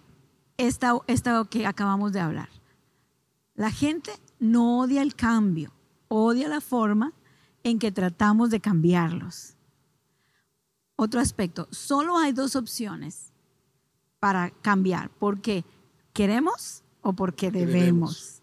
esta, 0.56 0.94
esta 1.08 1.46
que 1.50 1.68
acabamos 1.68 2.14
de 2.14 2.22
hablar. 2.22 2.50
La 3.54 3.72
gente 3.72 4.12
no 4.40 4.80
odia 4.80 5.02
el 5.02 5.16
cambio, 5.16 5.74
odia 6.08 6.48
la 6.48 6.62
forma 6.62 7.12
en 7.64 7.80
que 7.80 7.92
tratamos 7.92 8.50
de 8.50 8.60
cambiarlos. 8.60 9.56
Otro 10.96 11.20
aspecto, 11.20 11.68
solo 11.72 12.18
hay 12.18 12.32
dos 12.32 12.56
opciones 12.56 13.32
para 14.20 14.52
cambiar, 14.52 15.10
porque 15.10 15.66
queremos 16.14 16.84
o 17.02 17.14
porque 17.14 17.50
debemos. 17.50 18.42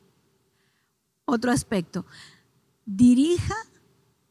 Otro 1.25 1.53
aspecto, 1.53 2.05
dirija 2.85 3.55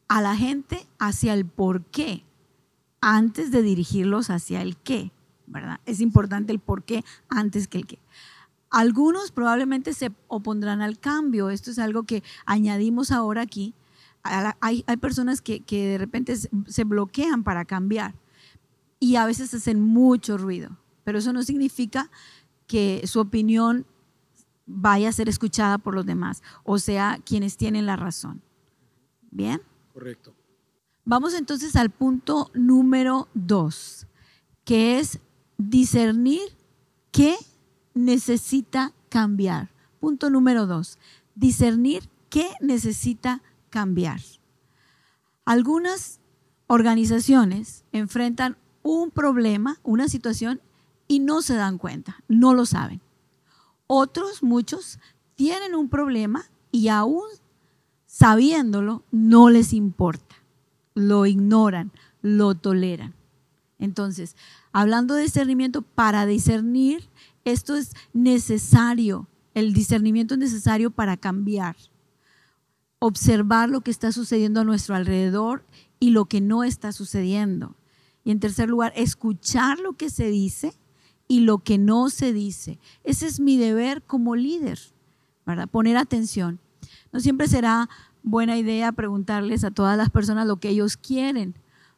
a 0.08 0.20
la 0.20 0.36
gente 0.36 0.86
hacia 0.98 1.32
el 1.34 1.46
por 1.46 1.84
qué 1.86 2.24
antes 3.00 3.50
de 3.50 3.62
dirigirlos 3.62 4.30
hacia 4.30 4.60
el 4.62 4.76
qué, 4.76 5.12
¿verdad? 5.46 5.80
Es 5.86 6.00
importante 6.00 6.52
el 6.52 6.58
por 6.58 6.82
qué 6.82 7.04
antes 7.28 7.68
que 7.68 7.78
el 7.78 7.86
qué. 7.86 7.98
Algunos 8.70 9.30
probablemente 9.30 9.94
se 9.94 10.12
opondrán 10.26 10.82
al 10.82 10.98
cambio, 10.98 11.48
esto 11.48 11.70
es 11.70 11.78
algo 11.78 12.02
que 12.02 12.22
añadimos 12.44 13.10
ahora 13.10 13.42
aquí, 13.42 13.74
hay, 14.60 14.82
personas 15.00 15.40
que, 15.40 15.62
de 15.68 15.98
repente 15.98 16.34
se 16.36 16.84
bloquean 16.84 17.44
para 17.44 17.64
cambiar 17.64 18.14
y 19.00 19.16
a 19.16 19.26
veces 19.26 19.54
hacen 19.54 19.80
mucho 19.80 20.38
ruido, 20.38 20.76
pero 21.04 21.18
eso 21.18 21.32
no 21.32 21.42
significa 21.42 22.10
que 22.66 23.02
su 23.06 23.20
opinión 23.20 23.86
vaya 24.66 25.08
a 25.08 25.12
ser 25.12 25.28
escuchada 25.28 25.78
por 25.78 25.94
los 25.94 26.04
demás, 26.04 26.42
o 26.64 26.78
sea, 26.78 27.18
quienes 27.24 27.56
tienen 27.56 27.86
la 27.86 27.96
razón. 27.96 28.42
¿Bien? 29.30 29.62
Correcto. 29.94 30.34
Vamos 31.04 31.34
entonces 31.34 31.74
al 31.76 31.90
punto 31.90 32.50
número 32.52 33.28
dos, 33.32 34.06
que 34.64 34.98
es 34.98 35.20
discernir 35.56 36.42
qué 37.10 37.36
necesita 37.94 38.92
cambiar. 39.08 39.70
Punto 40.00 40.28
número 40.28 40.66
dos, 40.66 40.98
discernir 41.34 42.08
qué 42.28 42.50
necesita 42.60 43.42
cambiar. 43.70 44.20
Algunas 45.44 46.20
organizaciones 46.66 47.84
enfrentan 47.92 48.56
un 48.82 49.10
problema, 49.10 49.78
una 49.82 50.08
situación, 50.08 50.60
y 51.06 51.20
no 51.20 51.40
se 51.42 51.54
dan 51.54 51.78
cuenta, 51.78 52.22
no 52.28 52.54
lo 52.54 52.66
saben. 52.66 53.00
Otros, 53.86 54.42
muchos, 54.42 54.98
tienen 55.34 55.74
un 55.74 55.88
problema 55.88 56.44
y 56.70 56.88
aún 56.88 57.24
sabiéndolo, 58.06 59.04
no 59.10 59.48
les 59.48 59.72
importa. 59.72 60.36
Lo 60.94 61.26
ignoran, 61.26 61.92
lo 62.20 62.54
toleran. 62.54 63.14
Entonces, 63.78 64.36
hablando 64.72 65.14
de 65.14 65.22
discernimiento, 65.22 65.82
para 65.82 66.26
discernir, 66.26 67.08
esto 67.44 67.76
es 67.76 67.94
necesario. 68.12 69.28
El 69.54 69.72
discernimiento 69.72 70.34
es 70.34 70.40
necesario 70.40 70.90
para 70.90 71.16
cambiar 71.16 71.76
observar 72.98 73.68
lo 73.68 73.80
que 73.80 73.90
está 73.90 74.12
sucediendo 74.12 74.60
a 74.60 74.64
nuestro 74.64 74.94
alrededor 74.94 75.64
y 76.00 76.10
lo 76.10 76.26
que 76.26 76.40
no 76.40 76.64
está 76.64 76.92
sucediendo. 76.92 77.76
Y 78.24 78.30
en 78.30 78.40
tercer 78.40 78.68
lugar, 78.68 78.92
escuchar 78.96 79.78
lo 79.78 79.94
que 79.94 80.10
se 80.10 80.28
dice 80.28 80.74
y 81.28 81.40
lo 81.40 81.58
que 81.58 81.78
no 81.78 82.10
se 82.10 82.32
dice. 82.32 82.78
Ese 83.04 83.26
es 83.26 83.40
mi 83.40 83.56
deber 83.56 84.02
como 84.02 84.36
líder, 84.36 84.78
¿verdad? 85.46 85.68
Poner 85.68 85.96
atención. 85.96 86.58
No 87.12 87.20
siempre 87.20 87.48
será 87.48 87.88
buena 88.22 88.58
idea 88.58 88.92
preguntarles 88.92 89.64
a 89.64 89.70
todas 89.70 89.96
las 89.96 90.10
personas 90.10 90.46
lo 90.46 90.56
que 90.56 90.70
ellos 90.70 90.96
quieren, 90.96 91.54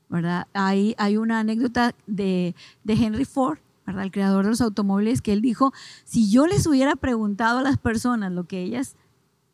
¿verdad? 0.09 0.47
Hay, 0.53 0.95
hay 0.99 1.17
una 1.17 1.41
anécdota 1.41 1.95
de, 2.07 2.55
de 2.85 2.93
Henry 2.95 3.25
Ford, 3.25 3.59
¿verdad? 3.87 4.05
El 4.05 4.11
creador 4.11 4.45
de 4.45 4.51
los 4.51 4.61
automóviles, 4.61 5.23
que 5.23 5.33
él 5.33 5.41
dijo, 5.41 5.73
si 6.05 6.31
yo 6.31 6.47
les 6.47 6.67
hubiera 6.67 6.97
preguntado 6.97 7.59
a 7.59 7.63
las 7.63 7.79
personas 7.79 8.33
lo 8.33 8.45
que 8.45 8.63
ellas 8.63 8.97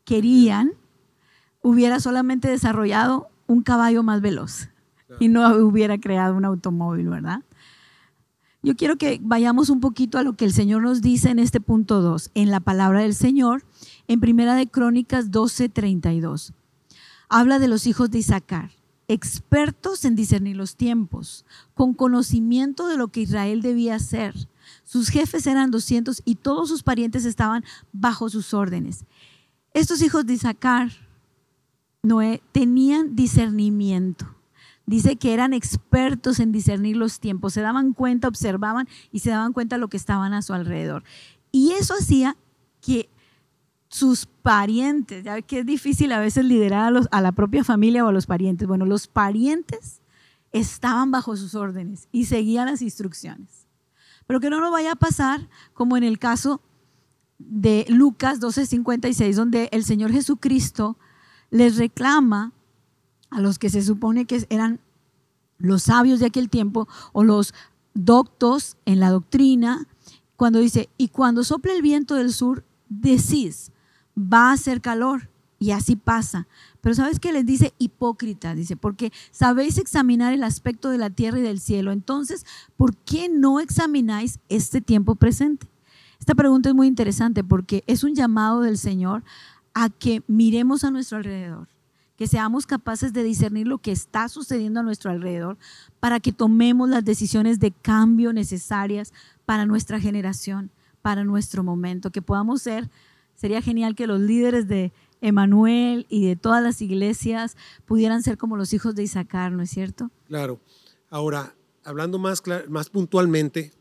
querían, 0.05 0.73
hubiera 1.67 1.99
solamente 1.99 2.47
desarrollado 2.47 3.29
un 3.49 3.61
caballo 3.61 4.05
más 4.05 4.21
veloz 4.21 4.69
y 5.19 5.27
no 5.27 5.57
hubiera 5.57 5.99
creado 5.99 6.37
un 6.37 6.45
automóvil, 6.45 7.09
¿verdad? 7.09 7.43
Yo 8.63 8.77
quiero 8.77 8.95
que 8.95 9.19
vayamos 9.21 9.69
un 9.69 9.81
poquito 9.81 10.17
a 10.17 10.23
lo 10.23 10.37
que 10.37 10.45
el 10.45 10.53
Señor 10.53 10.83
nos 10.83 11.03
dice 11.03 11.29
en 11.29 11.41
este 11.41 11.61
punto 11.61 12.03
2, 12.03 12.31
en 12.35 12.53
la 12.53 12.61
palabra 12.61 13.01
del 13.01 13.15
Señor, 13.15 13.65
en 14.07 14.21
Primera 14.21 14.55
de 14.55 14.69
Crónicas 14.69 15.33
12:32. 15.33 16.53
Habla 17.29 17.59
de 17.59 17.67
los 17.67 17.89
hijos 17.89 18.13
de 18.13 18.19
Isaacar, 18.19 18.71
expertos 19.09 20.05
en 20.05 20.15
discernir 20.15 20.57
los 20.57 20.77
tiempos, 20.77 21.45
con 21.75 21.95
conocimiento 21.95 22.87
de 22.87 22.97
lo 22.97 23.09
que 23.09 23.23
Israel 23.23 23.61
debía 23.61 23.97
hacer. 23.97 24.35
Sus 24.85 25.09
jefes 25.09 25.49
eran 25.49 25.73
200 25.73 26.23
y 26.25 26.37
todos 26.37 26.69
sus 26.69 26.85
parientes 26.85 27.25
estaban 27.25 27.65
bajo 27.93 28.29
sus 28.29 28.55
órdenes. 28.55 29.05
Estos 29.75 30.01
hijos 30.01 30.27
de 30.27 30.35
Isaacar 30.35 31.06
Noé 32.07 32.41
tenían 32.53 33.17
discernimiento. 33.17 34.27
Dice 34.87 35.17
que 35.17 35.35
eran 35.35 35.53
expertos 35.53 36.39
en 36.39 36.53
discernir 36.53 36.97
los 36.97 37.19
tiempos, 37.19 37.53
se 37.53 37.61
daban 37.61 37.93
cuenta, 37.93 38.29
observaban 38.29 38.89
y 39.11 39.19
se 39.19 39.31
daban 39.31 39.53
cuenta 39.53 39.75
de 39.75 39.81
lo 39.81 39.89
que 39.89 39.97
estaban 39.97 40.33
a 40.33 40.43
su 40.43 40.55
alrededor. 40.55 41.03
Y 41.51 41.73
eso 41.73 41.95
hacía 41.95 42.37
que 42.81 43.09
sus 43.89 44.27
parientes, 44.27 45.25
ya 45.25 45.43
que 45.43 45.61
es 45.61 45.67
difícil 45.67 46.13
a 46.13 46.21
veces 46.21 46.45
liderar 46.45 46.93
a, 47.11 47.21
la 47.21 47.33
propia 47.33 47.65
familia 47.65 48.05
o 48.05 48.09
a 48.09 48.13
los 48.13 48.27
parientes, 48.27 48.69
bueno, 48.69 48.87
los 48.87 49.09
parientes 49.09 50.01
estaban 50.53 51.11
bajo 51.11 51.37
sus 51.37 51.57
órdenes 51.57 52.09
y 52.13 52.27
seguían 52.27 52.67
las 52.67 52.83
instrucciones. 52.83 53.67
Pero 54.29 54.39
que 54.39 54.51
no 54.51 54.61
nos 54.61 54.71
vaya 54.71 54.93
a 54.93 54.97
pasar 54.97 55.49
como 55.75 55.97
en 55.97 56.05
el 56.05 56.21
caso 56.21 56.61
de 57.39 57.85
Lucas 57.89 58.39
12:56, 58.39 59.35
donde 59.35 59.69
el 59.73 59.83
Señor 59.83 60.13
Jesucristo 60.13 60.97
les 61.51 61.77
reclama 61.77 62.53
a 63.31 63.41
los 63.41 63.59
que 63.59 63.71
se 63.71 63.83
supone 63.83 64.25
que 64.25 64.47
eran 64.51 64.81
los 65.59 65.85
sabios 65.85 66.21
de 66.21 66.27
aquel 66.27 66.51
tiempo 66.51 66.89
o 67.13 67.25
los 67.25 67.55
doctos 67.95 68.77
en 68.85 69.01
la 69.01 69.11
doctrina, 69.11 69.87
cuando 70.37 70.59
dice, 70.59 70.91
y 70.99 71.09
cuando 71.09 71.45
sopla 71.45 71.73
el 71.73 71.83
viento 71.83 72.15
del 72.15 72.33
sur, 72.33 72.65
decís, 72.89 73.73
va 74.17 74.51
a 74.51 74.53
hacer 74.53 74.83
calor, 74.83 75.31
y 75.59 75.71
así 75.71 75.97
pasa. 75.97 76.47
Pero 76.81 76.95
¿sabes 76.95 77.21
qué 77.21 77.33
les 77.33 77.47
dice? 77.47 77.73
Hipócrita, 77.79 78.55
dice, 78.55 78.77
porque 78.77 79.13
sabéis 79.31 79.79
examinar 79.79 80.33
el 80.33 80.45
aspecto 80.45 80.91
de 80.91 80.99
la 80.99 81.11
tierra 81.11 81.39
y 81.39 81.43
del 81.43 81.61
cielo. 81.61 81.93
Entonces, 81.93 82.45
¿por 82.77 82.97
qué 82.97 83.29
no 83.29 83.61
examináis 83.61 84.39
este 84.49 84.81
tiempo 84.81 85.15
presente? 85.15 85.69
Esta 86.19 86.35
pregunta 86.35 86.69
es 86.69 86.75
muy 86.75 86.87
interesante 86.87 87.45
porque 87.45 87.85
es 87.87 88.05
un 88.05 88.15
llamado 88.15 88.61
del 88.61 88.79
Señor 88.79 89.23
a 89.79 89.91
que 89.91 90.23
miremos 90.27 90.85
a 90.85 90.91
nuestro 90.91 91.19
alrededor, 91.19 91.69
que 92.17 92.27
seamos 92.27 92.65
capaces 92.65 93.13
de 93.13 93.23
discernir 93.23 93.67
lo 93.67 93.77
que 93.77 93.93
está 93.93 94.27
sucediendo 94.31 94.81
a 94.81 94.83
nuestro 94.83 95.11
alrededor 95.11 95.59
para 96.01 96.19
que 96.19 96.33
tomemos 96.33 96.89
las 96.89 97.05
decisiones 97.05 97.61
de 97.61 97.73
cambio 97.73 98.33
necesarias 98.33 99.13
para 99.45 99.67
nuestra 99.67 100.01
generación, 100.01 100.71
para 101.03 101.25
nuestro 101.25 101.63
momento, 101.63 102.11
que 102.11 102.23
podamos 102.23 102.63
ser, 102.63 102.89
sería 103.35 103.61
genial 103.61 103.95
que 103.95 104.07
los 104.07 104.19
líderes 104.19 104.67
de 104.67 104.93
Emanuel 105.21 106.07
y 106.09 106.27
de 106.27 106.37
todas 106.37 106.63
las 106.63 106.81
iglesias 106.81 107.59
pudieran 107.85 108.23
ser 108.23 108.39
como 108.39 108.57
los 108.57 108.73
hijos 108.73 108.95
de 108.95 109.03
Isaacar, 109.03 109.53
¿no 109.53 109.63
es 109.63 109.69
cierto? 109.69 110.11
Claro. 110.27 110.59
Ahora, 111.11 111.55
hablando 111.85 112.19
más, 112.19 112.43
más 112.71 112.89
puntualmente, 112.89 113.73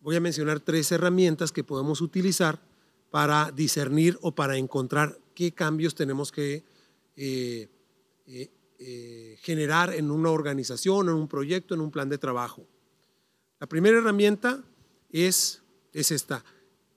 voy 0.00 0.14
a 0.14 0.20
mencionar 0.20 0.60
tres 0.60 0.92
herramientas 0.92 1.50
que 1.50 1.64
podemos 1.64 2.00
utilizar 2.00 2.60
para 3.10 3.50
discernir 3.50 4.20
o 4.22 4.36
para 4.36 4.56
encontrar 4.56 5.18
qué 5.34 5.52
cambios 5.52 5.94
tenemos 5.94 6.32
que 6.32 6.64
eh, 7.16 7.68
eh, 8.26 8.50
eh, 8.78 9.36
generar 9.40 9.94
en 9.94 10.10
una 10.10 10.30
organización, 10.30 11.08
en 11.08 11.14
un 11.14 11.28
proyecto, 11.28 11.74
en 11.74 11.80
un 11.80 11.90
plan 11.90 12.08
de 12.08 12.18
trabajo. 12.18 12.66
La 13.60 13.68
primera 13.68 13.98
herramienta 13.98 14.64
es, 15.10 15.62
es 15.92 16.10
esta. 16.10 16.44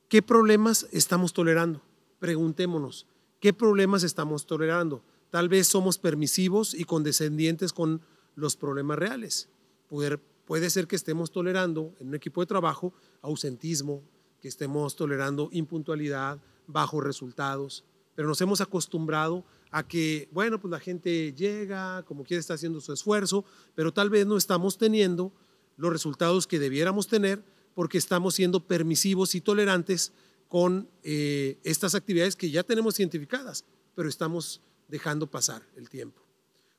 ¿Qué 0.10 0.22
problemas 0.22 0.88
estamos 0.92 1.34
tolerando? 1.34 1.82
Preguntémonos, 2.20 3.08
¿qué 3.40 3.54
problemas 3.54 4.04
estamos 4.04 4.46
tolerando? 4.46 5.04
Tal 5.30 5.50
vez 5.50 5.68
somos 5.68 5.98
permisivos 5.98 6.74
y 6.74 6.86
condescendientes 6.86 7.74
con 7.74 8.02
los 8.36 8.56
problemas 8.56 8.98
reales. 8.98 9.50
Puede, 9.88 10.18
puede 10.18 10.70
ser 10.70 10.88
que 10.88 10.96
estemos 10.96 11.32
tolerando 11.32 11.94
en 12.00 12.08
un 12.08 12.16
equipo 12.16 12.42
de 12.42 12.48
trabajo 12.48 12.94
ausentismo, 13.22 14.02
que 14.42 14.48
estemos 14.48 14.96
tolerando 14.96 15.50
impuntualidad, 15.52 16.40
bajos 16.68 17.04
resultados, 17.04 17.84
pero 18.16 18.28
nos 18.28 18.40
hemos 18.42 18.62
acostumbrado 18.62 19.46
a 19.72 19.88
que, 19.88 20.30
bueno, 20.32 20.60
pues 20.60 20.72
la 20.72 20.80
gente 20.80 21.34
llega, 21.34 22.04
como 22.04 22.24
quiere 22.24 22.40
está 22.40 22.54
haciendo 22.54 22.80
su 22.82 22.94
esfuerzo, 22.94 23.46
pero 23.76 23.94
tal 23.94 24.10
vez 24.10 24.26
no 24.26 24.38
estamos 24.38 24.78
teniendo 24.78 25.34
los 25.78 25.92
resultados 25.92 26.48
que 26.48 26.60
debiéramos 26.60 27.08
tener 27.08 27.44
porque 27.74 27.98
estamos 27.98 28.36
siendo 28.36 28.66
permisivos 28.66 29.36
y 29.36 29.42
tolerantes 29.42 30.14
con 30.48 30.90
eh, 31.04 31.60
estas 31.64 31.96
actividades 31.96 32.36
que 32.36 32.50
ya 32.50 32.64
tenemos 32.64 33.00
identificadas, 33.00 33.66
pero 33.96 34.08
estamos 34.08 34.62
dejando 34.88 35.30
pasar 35.30 35.64
el 35.76 35.90
tiempo. 35.90 36.22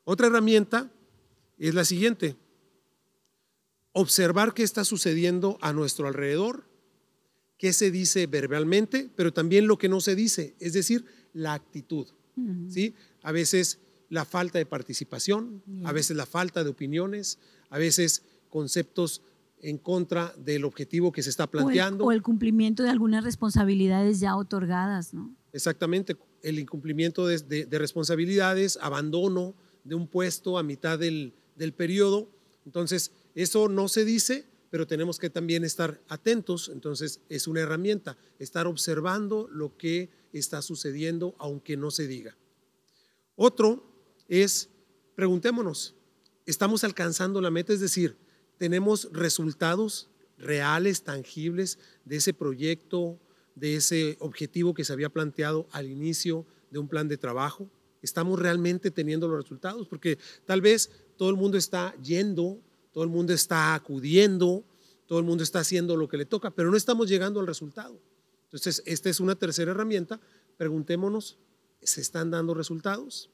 Otra 0.04 0.28
herramienta 0.28 0.90
es 1.58 1.74
la 1.74 1.84
siguiente, 1.84 2.36
observar 3.92 4.54
qué 4.54 4.62
está 4.62 4.84
sucediendo 4.84 5.58
a 5.60 5.72
nuestro 5.72 6.06
alrededor, 6.06 6.64
qué 7.58 7.72
se 7.72 7.90
dice 7.90 8.26
verbalmente, 8.26 9.10
pero 9.16 9.32
también 9.32 9.66
lo 9.66 9.78
que 9.78 9.88
no 9.88 10.00
se 10.00 10.14
dice, 10.14 10.54
es 10.60 10.72
decir, 10.72 11.04
la 11.36 11.52
actitud. 11.52 12.06
¿sí? 12.68 12.94
A 13.22 13.32
veces 13.32 13.78
la 14.08 14.24
falta 14.24 14.58
de 14.58 14.66
participación, 14.66 15.62
a 15.84 15.92
veces 15.92 16.16
la 16.16 16.26
falta 16.26 16.64
de 16.64 16.70
opiniones, 16.70 17.38
a 17.70 17.78
veces 17.78 18.22
conceptos 18.48 19.22
en 19.60 19.78
contra 19.78 20.34
del 20.38 20.64
objetivo 20.64 21.12
que 21.12 21.22
se 21.22 21.30
está 21.30 21.46
planteando. 21.46 22.04
O 22.04 22.12
el, 22.12 22.22
cumplimiento 22.22 22.82
de 22.82 22.90
algunas 22.90 23.24
responsabilidades 23.24 24.20
ya 24.20 24.36
otorgadas, 24.36 25.14
¿no? 25.14 25.34
Exactamente, 25.52 26.16
el 26.42 26.58
incumplimiento 26.58 27.26
de, 27.26 27.66
responsabilidades, 27.70 28.78
abandono 28.80 29.54
de 29.84 29.94
un 29.94 30.06
puesto 30.06 30.58
a 30.58 30.62
mitad 30.62 30.98
del, 30.98 31.34
del 31.56 31.72
periodo. 31.72 32.28
Entonces, 32.66 33.12
eso 33.34 33.68
no 33.68 33.88
se 33.88 34.04
dice, 34.04 34.46
pero 34.70 34.86
tenemos 34.86 35.18
que 35.18 35.30
también 35.30 35.64
estar 35.64 36.00
atentos. 36.08 36.68
Entonces, 36.68 37.20
es 37.28 37.46
una 37.46 37.60
herramienta, 37.60 38.16
estar 38.38 38.66
observando 38.66 39.48
lo 39.50 39.76
que 39.76 40.10
está 40.32 40.62
sucediendo, 40.62 41.34
aunque 41.38 41.76
no 41.76 41.90
se 41.90 42.06
diga. 42.06 42.36
Otro 43.34 43.84
es, 44.28 44.68
preguntémonos, 45.14 45.94
¿estamos 46.46 46.84
alcanzando 46.84 47.40
la 47.40 47.50
meta? 47.50 47.72
Es 47.72 47.80
decir, 47.80 48.16
tenemos 48.58 49.08
resultados 49.12 50.08
reales, 50.38 51.02
tangibles 51.02 51.78
de 52.04 52.16
ese 52.16 52.34
proyecto, 52.34 53.18
de 53.54 53.76
ese 53.76 54.16
objetivo 54.20 54.74
que 54.74 54.84
se 54.84 54.92
había 54.92 55.08
planteado 55.08 55.66
al 55.72 55.90
inicio 55.90 56.46
de 56.70 56.78
un 56.78 56.88
plan 56.88 57.08
de 57.08 57.16
trabajo? 57.16 57.68
¿Estamos 58.02 58.38
realmente 58.38 58.90
teniendo 58.90 59.26
los 59.26 59.42
resultados? 59.42 59.88
Porque 59.88 60.18
tal 60.44 60.60
vez 60.60 60.90
todo 61.16 61.30
el 61.30 61.36
mundo 61.36 61.58
está 61.58 61.94
yendo, 62.02 62.60
todo 62.96 63.04
el 63.04 63.10
mundo 63.10 63.34
está 63.34 63.74
acudiendo, 63.74 64.64
todo 65.04 65.18
el 65.18 65.26
mundo 65.26 65.44
está 65.44 65.58
haciendo 65.58 65.96
lo 65.96 66.08
que 66.08 66.16
le 66.16 66.24
toca, 66.24 66.50
pero 66.50 66.70
no 66.70 66.78
estamos 66.78 67.10
llegando 67.10 67.40
al 67.40 67.46
resultado. 67.46 68.00
Entonces, 68.44 68.82
esta 68.86 69.10
es 69.10 69.20
una 69.20 69.34
tercera 69.34 69.72
herramienta. 69.72 70.18
Preguntémonos, 70.56 71.36
¿se 71.82 72.00
están 72.00 72.30
dando 72.30 72.54
resultados? 72.54 73.28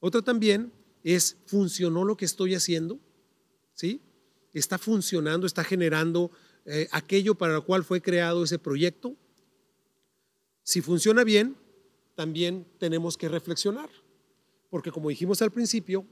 Otra 0.00 0.22
también 0.22 0.72
es, 1.04 1.36
¿funcionó 1.44 2.02
lo 2.02 2.16
que 2.16 2.24
estoy 2.24 2.54
haciendo? 2.54 2.98
¿Sí? 3.74 4.00
está 4.54 4.78
funcionando, 4.78 5.46
está 5.46 5.64
generando 5.64 6.30
eh, 6.64 6.88
aquello 6.90 7.34
para 7.34 7.52
lo 7.52 7.66
cual 7.66 7.84
fue 7.84 8.00
creado 8.00 8.42
ese 8.42 8.58
proyecto. 8.58 9.18
Si 10.62 10.80
funciona 10.80 11.24
bien, 11.24 11.58
también 12.14 12.66
tenemos 12.78 13.18
que 13.18 13.28
reflexionar, 13.28 13.90
porque 14.70 14.90
como 14.90 15.10
dijimos 15.10 15.42
al 15.42 15.50
principio, 15.50 16.06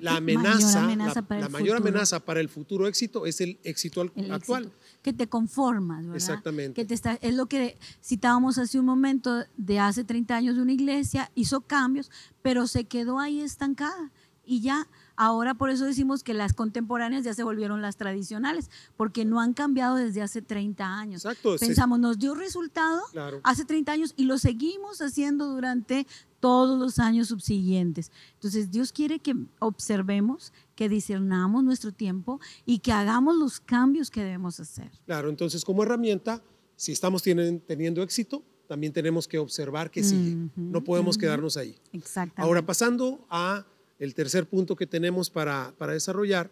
la 0.00 0.16
amenaza, 0.16 0.82
la, 0.86 1.48
mayor 1.48 1.76
amenaza 1.76 2.20
para 2.20 2.40
el 2.40 2.48
futuro 2.48 2.86
éxito 2.86 3.26
es 3.26 3.40
el 3.40 3.58
éxito 3.64 4.02
actual. 4.30 4.72
que 5.02 5.12
te 5.12 5.28
conformas, 5.28 6.02
¿verdad? 6.02 6.16
Exactamente. 6.16 6.74
Que 6.74 6.84
te 6.84 6.94
está, 6.94 7.14
es 7.14 7.34
lo 7.34 7.46
que 7.46 7.78
citábamos 8.02 8.58
hace 8.58 8.78
un 8.78 8.86
momento 8.86 9.44
de 9.56 9.78
hace 9.78 10.04
30 10.04 10.36
años 10.36 10.56
de 10.56 10.62
una 10.62 10.72
iglesia, 10.72 11.30
hizo 11.34 11.60
cambios, 11.62 12.10
pero 12.42 12.66
se 12.66 12.84
quedó 12.84 13.18
ahí 13.18 13.40
estancada 13.40 14.12
y 14.44 14.60
ya 14.60 14.88
Ahora 15.20 15.54
por 15.54 15.68
eso 15.68 15.84
decimos 15.84 16.22
que 16.22 16.32
las 16.32 16.52
contemporáneas 16.52 17.24
ya 17.24 17.34
se 17.34 17.42
volvieron 17.42 17.82
las 17.82 17.96
tradicionales, 17.96 18.70
porque 18.96 19.24
no 19.24 19.40
han 19.40 19.52
cambiado 19.52 19.96
desde 19.96 20.22
hace 20.22 20.42
30 20.42 20.86
años. 20.86 21.24
Exacto. 21.24 21.56
Pensamos, 21.58 21.98
nos 21.98 22.20
dio 22.20 22.36
resultado 22.36 23.02
hace 23.42 23.64
30 23.64 23.90
años 23.90 24.14
y 24.16 24.26
lo 24.26 24.38
seguimos 24.38 25.02
haciendo 25.02 25.48
durante 25.48 26.06
todos 26.38 26.78
los 26.78 27.00
años 27.00 27.26
subsiguientes. 27.28 28.12
Entonces 28.34 28.70
Dios 28.70 28.92
quiere 28.92 29.18
que 29.18 29.34
observemos, 29.58 30.52
que 30.76 30.88
discernamos 30.88 31.64
nuestro 31.64 31.90
tiempo 31.90 32.40
y 32.64 32.78
que 32.78 32.92
hagamos 32.92 33.36
los 33.36 33.58
cambios 33.58 34.12
que 34.12 34.22
debemos 34.22 34.60
hacer. 34.60 34.92
Claro, 35.04 35.30
entonces 35.30 35.64
como 35.64 35.82
herramienta, 35.82 36.44
si 36.76 36.92
estamos 36.92 37.24
teniendo 37.24 38.04
éxito, 38.04 38.44
también 38.68 38.92
tenemos 38.92 39.26
que 39.26 39.38
observar 39.38 39.90
que 39.90 40.04
sigue. 40.04 40.48
no 40.54 40.84
podemos 40.84 41.18
quedarnos 41.18 41.56
ahí. 41.56 41.76
Exactamente. 41.92 42.42
Ahora 42.42 42.64
pasando 42.64 43.26
a 43.28 43.66
el 43.98 44.14
tercer 44.14 44.46
punto 44.46 44.76
que 44.76 44.86
tenemos 44.86 45.28
para, 45.30 45.74
desarrollar 45.88 46.50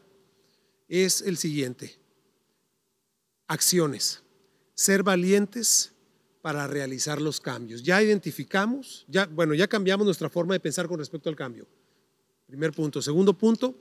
es 0.88 1.22
el 1.22 1.37
siguiente. 1.37 1.96
Acciones. 3.46 4.22
Ser 4.74 5.02
valientes 5.02 5.92
para 6.42 6.66
realizar 6.66 7.20
los 7.20 7.40
cambios. 7.40 7.82
Ya 7.82 8.02
identificamos, 8.02 9.04
ya, 9.09 9.26
bueno, 9.26 9.54
ya 9.54 9.68
cambiamos 9.68 10.04
nuestra 10.04 10.28
forma 10.28 10.54
de 10.54 10.61
pensar 10.61 10.88
con 10.88 10.98
respecto 10.98 11.28
al 11.28 11.37
cambio. 11.37 11.66
Primer 12.46 12.72
punto. 12.72 13.00
Segundo 13.00 13.37
punto, 13.37 13.76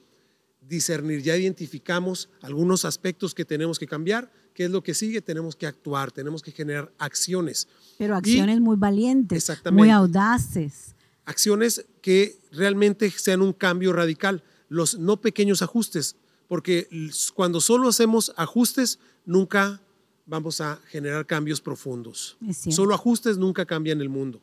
discernir. 0.62 1.22
Ya 1.22 1.36
identificamos 1.36 2.30
algunos 2.42 2.86
aspectos 2.86 3.34
que 3.34 3.46
tenemos 3.46 3.78
que 3.78 3.88
cambiar. 3.88 4.32
¿Qué 4.54 4.66
es 4.66 4.72
lo 4.72 4.82
que 4.82 4.94
sigue? 4.94 5.22
Tenemos 5.22 5.56
que 5.56 5.68
actuar, 5.68 6.12
tenemos 6.12 6.42
que 6.42 6.52
generar 6.52 6.92
acciones. 6.98 7.68
Pero 7.98 8.16
acciones 8.16 8.62
muy 8.62 8.78
valientes, 8.78 9.52
muy 9.72 9.90
audaces 9.90 10.95
acciones 11.26 11.86
que 12.02 12.40
realmente 12.52 13.10
sean 13.12 13.42
un 13.42 13.54
cambio 13.54 13.94
radical, 13.94 14.44
los 14.70 14.98
no 14.98 15.22
pequeños 15.22 15.62
ajustes, 15.62 16.16
porque 16.48 16.88
cuando 17.34 17.62
solo 17.62 17.90
hacemos 17.90 18.34
ajustes, 18.38 19.00
nunca 19.26 19.82
vamos 20.26 20.62
a 20.62 20.80
generar 20.88 21.26
cambios 21.26 21.62
profundos. 21.62 22.38
Solo 22.70 22.94
ajustes 22.94 23.38
nunca 23.38 23.66
cambian 23.66 24.02
el 24.02 24.10
mundo. 24.10 24.42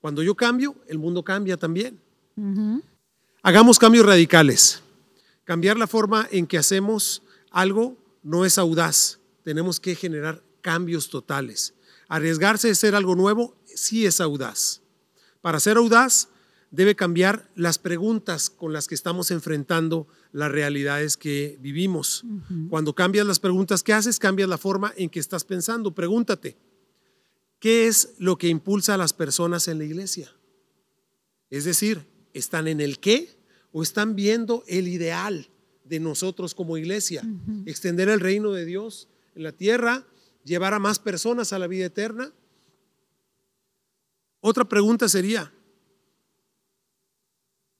Cuando 0.00 0.22
yo 0.22 0.34
cambio, 0.34 0.76
el 0.88 0.98
mundo 0.98 1.22
cambia 1.22 1.56
también. 1.56 2.00
Hagamos 3.42 3.78
cambios 3.78 4.06
radicales. 4.06 4.82
Cambiar 5.44 5.76
la 5.76 5.86
forma 5.86 6.28
en 6.30 6.46
que 6.46 6.58
hacemos 6.58 7.22
algo 7.50 7.96
no 8.22 8.44
es 8.44 8.58
audaz. 8.58 9.18
Tenemos 9.42 9.80
que 9.80 9.94
generar 9.94 10.42
cambios 10.60 11.08
totales. 11.08 11.74
Arriesgarse 12.08 12.70
a 12.70 12.74
ser 12.74 12.94
algo 12.94 13.16
nuevo 13.16 13.56
sí 13.64 14.06
es 14.06 14.20
audaz. 14.20 14.81
Para 15.42 15.60
ser 15.60 15.76
audaz, 15.76 16.28
debe 16.70 16.96
cambiar 16.96 17.50
las 17.54 17.78
preguntas 17.78 18.48
con 18.48 18.72
las 18.72 18.88
que 18.88 18.94
estamos 18.94 19.30
enfrentando 19.30 20.08
las 20.32 20.50
realidades 20.50 21.16
que 21.16 21.58
vivimos. 21.60 22.24
Cuando 22.70 22.94
cambias 22.94 23.26
las 23.26 23.40
preguntas 23.40 23.82
que 23.82 23.92
haces, 23.92 24.18
cambias 24.18 24.48
la 24.48 24.56
forma 24.56 24.94
en 24.96 25.10
que 25.10 25.20
estás 25.20 25.44
pensando. 25.44 25.94
Pregúntate, 25.94 26.56
¿qué 27.58 27.88
es 27.88 28.14
lo 28.18 28.38
que 28.38 28.48
impulsa 28.48 28.94
a 28.94 28.96
las 28.96 29.12
personas 29.12 29.68
en 29.68 29.78
la 29.78 29.84
iglesia? 29.84 30.32
Es 31.50 31.64
decir, 31.64 32.06
¿están 32.32 32.68
en 32.68 32.80
el 32.80 32.98
qué 32.98 33.36
o 33.72 33.82
están 33.82 34.16
viendo 34.16 34.64
el 34.66 34.88
ideal 34.88 35.48
de 35.84 36.00
nosotros 36.00 36.54
como 36.54 36.78
iglesia? 36.78 37.22
Extender 37.66 38.08
el 38.08 38.20
reino 38.20 38.52
de 38.52 38.64
Dios 38.64 39.08
en 39.34 39.42
la 39.42 39.52
tierra, 39.52 40.06
llevar 40.44 40.72
a 40.72 40.78
más 40.78 41.00
personas 41.00 41.52
a 41.52 41.58
la 41.58 41.66
vida 41.66 41.86
eterna 41.86 42.32
otra 44.42 44.64
pregunta 44.64 45.08
sería, 45.08 45.52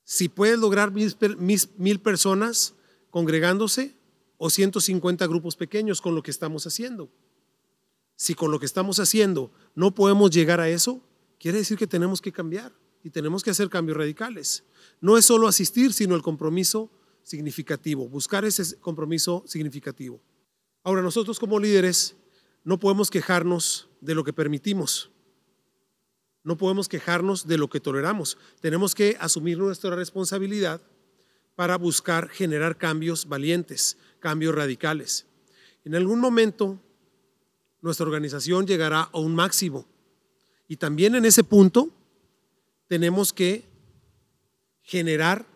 si 0.05 0.29
puedes 0.29 0.59
lograr 0.61 0.93
mil, 0.93 2.01
personas 2.01 2.75
congregándose 3.11 3.97
o 4.39 4.49
150 4.49 5.27
grupos 5.27 5.57
pequeños 5.57 6.01
con 6.01 6.15
lo 6.15 6.23
que 6.23 6.31
estamos 6.31 6.65
haciendo. 6.67 7.11
Si 8.15 8.35
con 8.37 8.53
lo 8.53 8.61
que 8.61 8.67
estamos 8.67 9.01
haciendo 9.01 9.51
no 9.75 9.93
podemos 9.93 10.31
llegar 10.31 10.61
a 10.61 10.69
eso, 10.69 11.03
quiere 11.41 11.59
decir 11.59 11.77
que 11.77 11.89
tenemos 11.89 12.23
que 12.23 12.31
cambiar 12.31 12.73
y 13.03 13.11
tenemos 13.11 13.43
que 13.43 13.51
hacer 13.51 13.69
cambios 13.69 13.99
radicales. 13.99 14.63
No 15.01 15.19
es 15.19 15.25
solo 15.25 15.49
asistir, 15.49 15.93
sino 15.93 16.15
el 16.15 16.23
compromiso 16.23 16.93
significativo, 17.25 18.09
buscar 18.09 18.45
ese 18.45 18.79
compromiso 18.79 19.43
significativo. 19.49 20.21
Ahora, 20.85 21.03
nosotros 21.03 21.41
como 21.41 21.59
líderes 21.59 22.15
no 22.63 22.79
podemos 22.79 23.11
quejarnos 23.11 23.89
de 24.01 24.15
lo 24.15 24.23
que 24.23 24.33
permitimos 24.33 25.11
no 26.45 26.57
podemos 26.57 26.89
quejarnos 26.89 27.47
de 27.47 27.59
lo 27.59 27.69
que 27.69 27.81
toleramos. 27.81 28.37
Tenemos 28.61 28.95
que 28.95 29.17
asumir 29.21 29.59
nuestra 29.59 29.95
responsabilidad 29.95 30.81
para 31.55 31.77
buscar 31.77 32.29
generar 32.29 32.77
cambios 32.77 33.29
valientes, 33.29 33.97
cambios 34.19 34.55
radicales. 34.55 35.27
En 35.85 35.95
algún 35.95 36.21
momento, 36.21 36.81
nuestra 37.81 38.07
organización 38.07 38.67
llegará 38.67 39.03
a 39.03 39.19
un 39.19 39.35
máximo. 39.35 39.87
Y 40.69 40.77
también 40.77 41.15
en 41.15 41.25
ese 41.25 41.45
punto 41.45 41.91
tenemos 42.89 43.33
que 43.33 43.65
generar 44.83 45.47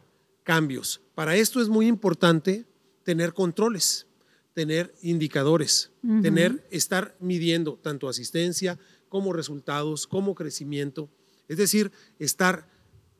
cambios. 0.42 1.00
Para 1.14 1.36
esto 1.36 1.60
es 1.60 1.68
muy 1.68 1.86
importante 1.86 2.64
tener 3.02 3.32
controles, 3.32 4.06
tener 4.52 4.94
indicadores, 5.02 5.90
tener, 6.22 6.66
estar 6.70 7.16
midiendo 7.20 7.78
tanto 7.82 8.08
asistencia 8.08 8.78
como 9.16 9.32
resultados, 9.32 10.06
como 10.06 10.34
crecimiento. 10.34 11.08
Es 11.48 11.56
decir, 11.56 11.90
estar 12.18 12.68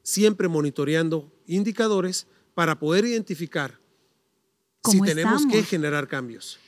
siempre 0.03 0.47
monitoreando 0.47 1.33
indicadores 1.47 2.27
para 2.53 2.79
poder 2.79 3.07
identificar 3.07 3.81
si 4.85 5.01
tenemos 5.01 5.47
que 5.47 5.63
generar 5.63 6.07
cambios. 6.07 6.59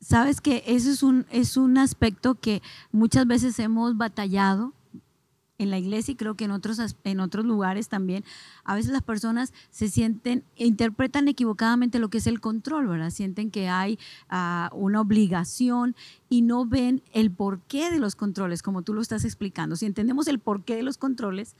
Sabes 0.00 0.40
que 0.40 0.62
ese 0.64 0.92
es 0.92 1.02
un, 1.02 1.26
es 1.32 1.56
un 1.56 1.76
aspecto 1.76 2.36
que 2.36 2.62
muchas 2.92 3.26
veces 3.26 3.58
hemos 3.58 3.96
batallado 3.96 4.74
en 5.62 5.70
la 5.70 5.78
iglesia 5.78 6.12
y 6.12 6.16
creo 6.16 6.34
que 6.34 6.44
en 6.44 6.50
otros, 6.50 6.78
en 7.04 7.20
otros 7.20 7.44
lugares 7.44 7.88
también, 7.88 8.24
a 8.64 8.74
veces 8.74 8.92
las 8.92 9.02
personas 9.02 9.52
se 9.70 9.88
sienten, 9.88 10.44
interpretan 10.56 11.28
equivocadamente 11.28 11.98
lo 11.98 12.10
que 12.10 12.18
es 12.18 12.26
el 12.26 12.40
control, 12.40 12.88
¿verdad? 12.88 13.10
Sienten 13.10 13.50
que 13.50 13.68
hay 13.68 13.98
ah, 14.28 14.70
una 14.72 15.00
obligación 15.00 15.94
y 16.28 16.42
no 16.42 16.66
ven 16.66 17.02
el 17.12 17.30
porqué 17.30 17.90
de 17.90 17.98
los 17.98 18.16
controles, 18.16 18.62
como 18.62 18.82
tú 18.82 18.94
lo 18.94 19.00
estás 19.00 19.24
explicando. 19.24 19.76
Si 19.76 19.86
entendemos 19.86 20.28
el 20.28 20.38
porqué 20.38 20.76
de 20.76 20.82
los 20.82 20.98
controles, 20.98 21.56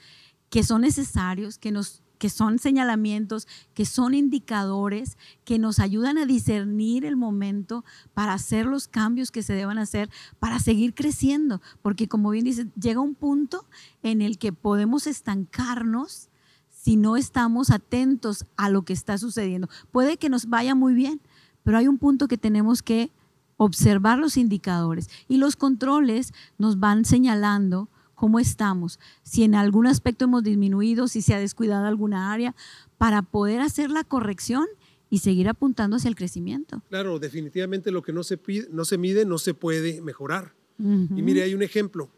que 0.50 0.62
son 0.62 0.82
necesarios, 0.82 1.58
que 1.58 1.72
nos 1.72 2.02
que 2.22 2.30
son 2.30 2.60
señalamientos, 2.60 3.48
que 3.74 3.84
son 3.84 4.14
indicadores, 4.14 5.18
que 5.44 5.58
nos 5.58 5.80
ayudan 5.80 6.18
a 6.18 6.24
discernir 6.24 7.04
el 7.04 7.16
momento 7.16 7.84
para 8.14 8.32
hacer 8.32 8.66
los 8.66 8.86
cambios 8.86 9.32
que 9.32 9.42
se 9.42 9.54
deban 9.54 9.76
hacer, 9.76 10.08
para 10.38 10.60
seguir 10.60 10.94
creciendo. 10.94 11.60
Porque 11.82 12.06
como 12.06 12.30
bien 12.30 12.44
dice, 12.44 12.68
llega 12.80 13.00
un 13.00 13.16
punto 13.16 13.66
en 14.04 14.22
el 14.22 14.38
que 14.38 14.52
podemos 14.52 15.08
estancarnos 15.08 16.28
si 16.68 16.94
no 16.94 17.16
estamos 17.16 17.70
atentos 17.70 18.46
a 18.56 18.70
lo 18.70 18.82
que 18.82 18.92
está 18.92 19.18
sucediendo. 19.18 19.68
Puede 19.90 20.16
que 20.16 20.28
nos 20.28 20.46
vaya 20.46 20.76
muy 20.76 20.94
bien, 20.94 21.20
pero 21.64 21.76
hay 21.76 21.88
un 21.88 21.98
punto 21.98 22.28
que 22.28 22.38
tenemos 22.38 22.84
que 22.84 23.10
observar 23.56 24.20
los 24.20 24.36
indicadores 24.36 25.10
y 25.26 25.38
los 25.38 25.56
controles 25.56 26.32
nos 26.56 26.78
van 26.78 27.04
señalando 27.04 27.88
cómo 28.22 28.38
estamos, 28.38 29.00
si 29.24 29.42
en 29.42 29.56
algún 29.56 29.88
aspecto 29.88 30.26
hemos 30.26 30.44
disminuido, 30.44 31.08
si 31.08 31.22
se 31.22 31.34
ha 31.34 31.40
descuidado 31.40 31.86
alguna 31.86 32.32
área, 32.32 32.54
para 32.96 33.22
poder 33.22 33.60
hacer 33.60 33.90
la 33.90 34.04
corrección 34.04 34.64
y 35.10 35.18
seguir 35.18 35.48
apuntando 35.48 35.96
hacia 35.96 36.08
el 36.08 36.14
crecimiento. 36.14 36.84
Claro, 36.88 37.18
definitivamente 37.18 37.90
lo 37.90 38.00
que 38.00 38.12
no 38.12 38.22
se, 38.22 38.38
no 38.70 38.84
se 38.84 38.96
mide 38.96 39.24
no 39.24 39.38
se 39.38 39.54
puede 39.54 40.00
mejorar. 40.02 40.54
Y 40.78 41.20
mire, 41.20 41.42
hay 41.42 41.52
un 41.52 41.64
ejemplo. 41.64 42.10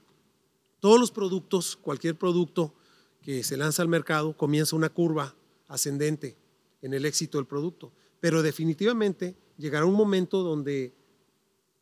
Todos 0.79 1.01
los 1.01 1.11
productos, 1.11 1.75
cualquier 1.75 2.19
producto 2.19 2.75
que 3.23 3.43
se 3.43 3.57
lanza 3.57 3.81
al 3.81 3.89
mercado, 3.89 4.37
comienza 4.37 4.77
una 4.77 4.91
curva 4.91 5.35
ascendente 5.69 6.37
en 6.83 6.93
el 6.93 7.07
éxito 7.07 7.39
del 7.39 7.47
producto. 7.47 7.93
Pero 8.21 8.43
definitivamente 8.43 9.39
llegará 9.57 9.87
un 9.87 9.95
momento 9.95 10.43
donde 10.43 10.93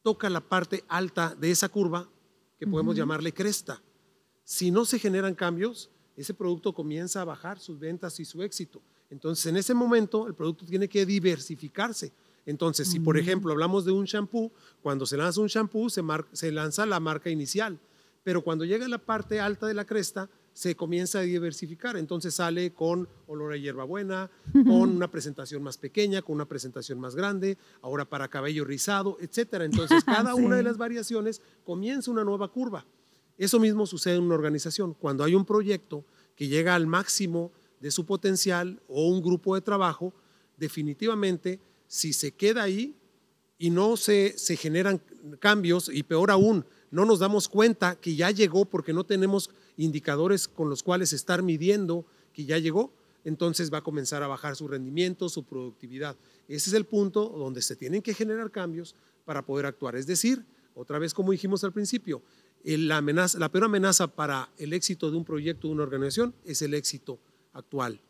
toca 0.05 0.31
la 0.31 0.43
parte 0.49 0.85
alta 0.87 1.35
de 1.35 1.51
esa 1.51 1.69
curva, 1.69 2.09
que 2.57 2.69
podemos 2.69 2.95
llamarle 2.95 3.35
cresta. 3.35 3.83
Si 4.45 4.71
no 4.71 4.85
se 4.85 4.99
generan 4.99 5.35
cambios, 5.35 5.91
ese 6.17 6.35
producto 6.35 6.75
comienza 6.75 7.23
a 7.23 7.25
bajar 7.25 7.59
sus 7.59 7.79
ventas 7.79 8.19
y 8.21 8.25
su 8.25 8.43
éxito. 8.43 8.83
Entonces, 9.11 9.47
en 9.47 9.57
ese 9.57 9.75
momento, 9.75 10.27
el 10.27 10.35
producto 10.35 10.65
tiene 10.65 10.89
que 10.89 11.05
diversificarse. 11.07 12.13
Entonces, 12.45 12.89
si 12.89 12.99
por 12.99 13.17
ejemplo 13.17 13.53
hablamos 13.53 13.85
de 13.85 13.93
un 13.93 14.05
shampoo, 14.05 14.51
cuando 14.83 15.07
se 15.07 15.17
lanza 15.17 15.41
un 15.41 15.47
shampoo 15.47 15.89
se, 15.91 16.03
se, 16.33 16.51
lanza 16.51 16.87
la 16.87 16.99
marca 16.99 17.31
inicial, 17.31 17.79
pero 18.25 18.43
cuando 18.43 18.65
llega 18.65 18.87
a 18.87 18.89
la 18.89 18.99
parte 18.99 19.39
alta 19.39 19.67
de 19.67 19.75
la 19.75 19.85
cresta, 19.85 20.29
se 20.53 20.75
comienza 20.75 21.21
a 21.21 21.23
diversificar. 21.23 21.97
Entonces 21.97 22.35
sale 22.35 22.73
con 22.73 23.09
olor 23.27 23.53
a 23.53 23.57
hierbabuena, 23.57 24.31
con 24.53 24.91
una 24.91 25.11
presentación 25.11 25.63
más 25.63 25.79
pequeña, 25.79 26.23
con 26.23 26.35
una 26.35 26.47
presentación 26.47 26.99
más 26.99 27.15
grande, 27.15 27.59
ahora 27.81 28.05
para 28.05 28.29
cabello 28.29 28.65
rizado, 28.65 29.17
etc. 29.21 29.63
Entonces, 29.63 30.03
cada 30.05 30.35
una 30.35 30.57
de 30.57 30.63
las 30.63 30.79
variaciones 30.79 31.43
comienza 31.65 32.11
una 32.11 32.25
nueva 32.25 32.49
curva. 32.49 32.85
Eso 33.39 33.59
mismo 33.59 33.87
sucede 33.87 34.17
en 34.17 34.23
una 34.23 34.35
organización. 34.35 34.95
Cuando 34.95 35.25
hay 35.25 35.35
un 35.35 35.45
proyecto 35.45 36.05
que 36.37 36.49
llega 36.49 36.75
al 36.75 36.87
máximo 36.87 37.53
de 37.81 37.91
su 37.91 38.07
potencial 38.07 38.81
o 38.89 39.09
un 39.09 39.23
grupo 39.23 39.55
de 39.55 39.61
trabajo, 39.61 40.15
definitivamente, 40.57 41.61
si 41.87 42.13
se 42.13 42.33
queda 42.33 42.63
ahí 42.63 42.97
y 43.59 43.71
no 43.71 43.97
se, 43.97 44.35
generan 44.57 45.01
cambios, 45.39 45.89
y 45.93 46.03
peor 46.03 46.31
aún, 46.31 46.65
no 46.91 47.05
nos 47.05 47.21
damos 47.21 47.49
cuenta 47.49 47.97
que 47.97 48.15
ya 48.15 48.31
llegó 48.31 48.65
porque 48.65 48.93
no 48.93 49.05
tenemos 49.05 49.51
indicadores 49.77 50.49
con 50.49 50.69
los 50.69 50.83
cuales 50.83 51.13
estar 51.13 51.43
midiendo 51.43 52.05
que 52.33 52.45
ya 52.45 52.59
llegó, 52.59 52.93
entonces 53.25 53.73
va 53.73 53.79
a 53.79 53.83
comenzar 53.83 54.23
a 54.23 54.27
bajar 54.27 54.57
su 54.57 54.67
rendimiento, 54.69 55.29
su 55.29 55.45
productividad. 55.45 56.17
Ese 56.49 56.71
es 56.71 56.75
el 56.75 56.87
punto 56.87 57.29
donde 57.29 57.63
se 57.63 57.77
tienen 57.77 58.03
que 58.03 58.15
generar 58.15 58.51
cambios 58.51 58.97
para 59.25 59.47
poder 59.47 59.67
actuar. 59.67 59.97
Es 59.97 60.07
decir, 60.07 60.45
otra 60.75 60.99
vez 60.99 61.15
como 61.15 61.33
dijimos 61.33 61.63
al 61.65 61.73
principio, 61.73 62.23
la, 62.65 62.99
amenaza, 62.99 63.39
la 63.39 63.51
peor 63.51 63.65
amenaza 63.65 64.09
para 64.09 64.51
el 64.59 64.73
éxito 64.73 65.11
de 65.11 65.17
un 65.17 65.25
proyecto, 65.25 65.69
de 65.69 65.75
una 65.75 65.83
organización, 65.83 66.35
es 66.45 66.63
el 66.63 66.75
éxito 66.75 67.19
actual. 67.53 68.01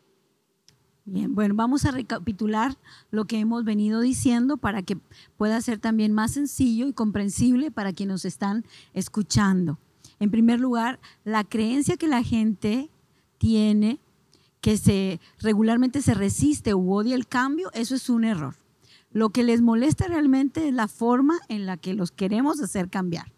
Bien, 1.04 1.34
bueno, 1.34 1.54
vamos 1.56 1.84
a 1.84 1.90
recapitular 1.90 2.78
lo 3.10 3.24
que 3.24 3.40
hemos 3.40 3.64
venido 3.64 4.00
diciendo 4.00 4.56
para 4.56 4.82
que 4.82 4.98
pueda 5.36 5.60
ser 5.60 5.78
también 5.78 6.12
más 6.12 6.32
sencillo 6.32 6.86
y 6.86 6.92
comprensible 6.92 7.72
para 7.72 7.92
quienes 7.92 8.14
nos 8.14 8.24
están 8.24 8.64
escuchando. 8.94 9.78
En 10.20 10.30
primer 10.30 10.60
lugar, 10.60 11.00
la 11.24 11.42
creencia 11.42 11.96
que 11.96 12.06
la 12.06 12.22
gente 12.22 12.88
tiene 13.38 13.98
que 14.60 14.76
se 14.76 15.20
regularmente 15.40 16.00
se 16.02 16.14
resiste 16.14 16.72
u 16.72 16.94
odia 16.94 17.16
el 17.16 17.26
cambio, 17.26 17.72
eso 17.74 17.96
es 17.96 18.08
un 18.08 18.22
error. 18.22 18.54
Lo 19.10 19.30
que 19.30 19.42
les 19.42 19.60
molesta 19.60 20.06
realmente 20.06 20.68
es 20.68 20.74
la 20.74 20.86
forma 20.86 21.40
en 21.48 21.66
la 21.66 21.76
que 21.76 21.94
los 21.94 22.12
queremos 22.12 22.60
hacer 22.60 22.88
cambiar. 22.88 23.32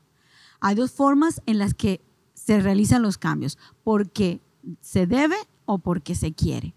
Hay 0.67 0.77
dos 0.77 0.93
formas 0.93 1.43
en 1.45 1.59
las 1.59 1.75
que 1.75 2.01
se 2.33 2.59
realizan 2.59 3.03
los 3.03 3.19
cambios, 3.19 3.59
porque 3.83 4.41
se 4.81 5.07
debe 5.07 5.37
o 5.67 5.77
porque 5.77 6.15
se 6.15 6.33
quiere. 6.33 6.75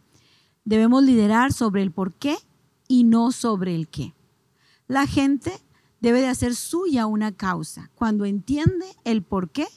Debemos 0.65 1.03
liderar 1.03 1.53
sobre 1.53 1.83
el 1.83 1.91
por 1.91 2.11
qué 2.11 2.35
y 2.89 3.05
no 3.05 3.31
sobre 3.31 3.75
el 3.75 3.87
qué. 3.87 4.13
La 4.89 5.07
gente 5.07 5.53
debe 6.01 6.19
de 6.19 6.27
hacer 6.27 6.53
suya 6.57 7.05
una 7.05 7.31
causa. 7.31 7.89
Cuando 7.95 8.25
entiende 8.25 8.85
el 9.05 9.23
por 9.23 9.51
qué, 9.51 9.67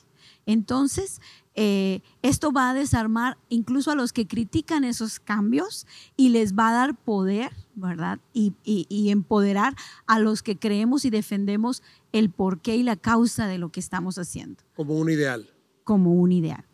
entonces 0.44 1.20
eh, 1.54 2.00
esto 2.22 2.52
va 2.52 2.70
a 2.70 2.74
desarmar 2.74 3.38
incluso 3.48 3.92
a 3.92 3.94
los 3.94 4.12
que 4.12 4.26
critican 4.26 4.82
esos 4.82 5.20
cambios 5.20 5.86
y 6.16 6.30
les 6.30 6.54
va 6.54 6.70
a 6.70 6.72
dar 6.72 6.96
poder, 6.96 7.52
¿verdad? 7.76 8.18
Y, 8.32 8.54
y, 8.64 9.10
empoderar 9.10 9.76
a 10.06 10.18
los 10.18 10.42
que 10.42 10.58
creemos 10.58 11.04
y 11.04 11.10
defendemos 11.10 11.82
el 12.12 12.30
porqué 12.30 12.76
y 12.76 12.82
la 12.82 12.96
causa 12.96 13.46
de 13.46 13.58
lo 13.58 13.70
que 13.70 13.80
estamos 13.80 14.18
haciendo. 14.18 14.62
Como 14.76 14.94
un 14.94 15.10
ideal. 15.10 15.48
Como 15.84 16.12
un 16.12 16.32
ideal. 16.32 16.64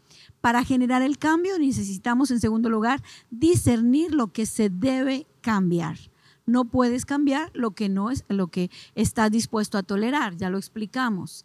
Para 0.41 0.65
generar 0.65 1.03
el 1.03 1.19
cambio 1.19 1.59
necesitamos, 1.59 2.31
en 2.31 2.41
segundo 2.41 2.69
lugar, 2.69 3.03
discernir 3.31 4.15
lo 4.15 4.33
que 4.33 4.47
se 4.47 4.71
debe 4.71 5.27
cambiar. 5.41 5.99
No 6.45 6.65
puedes 6.65 7.05
cambiar 7.05 7.51
lo 7.55 7.73
que 7.73 7.89
no 7.89 8.11
es 8.11 8.25
lo 8.29 8.49
que 8.49 8.71
estás 8.95 9.31
dispuesto 9.31 9.79
a 9.79 9.83
tolerar, 9.83 10.37
ya 10.37 10.51
lo 10.51 10.59
explicamos. 10.59 11.45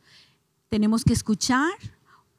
Tenemos 0.69 1.03
que 1.03 1.13
escuchar, 1.13 1.71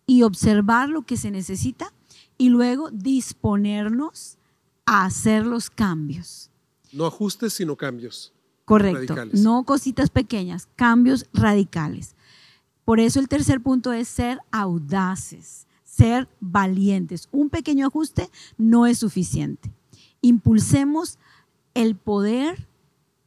y 0.07 0.23
observar 0.23 0.89
lo 0.89 1.03
que 1.03 1.17
se 1.17 1.31
necesita 1.31 1.93
y 2.39 2.49
luego 2.49 2.91
disponernos 2.91 4.37
a 4.85 5.05
hacer 5.05 5.47
los 5.47 5.71
cambios. 5.71 6.51
No 6.93 7.07
ajustes, 7.07 7.55
sino 7.55 7.77
cambios. 7.77 8.33
Correcto, 8.65 9.17
no 9.33 9.65
cositas 9.65 10.11
pequeñas, 10.11 10.69
cambios 10.77 11.27
radicales. 11.33 12.15
Por 12.85 13.01
eso 13.01 13.21
el 13.21 13.29
tercer 13.29 13.61
punto 13.61 13.93
es 13.93 14.09
ser 14.09 14.39
audaces, 14.51 15.67
ser 15.85 16.29
valientes. 16.41 17.29
Un 17.33 17.51
pequeño 17.51 17.87
ajuste 17.87 18.31
no 18.57 18.87
es 18.87 18.99
suficiente. 18.99 19.73
Impulsemos 20.21 21.19
el 21.75 21.97
poder 21.97 22.69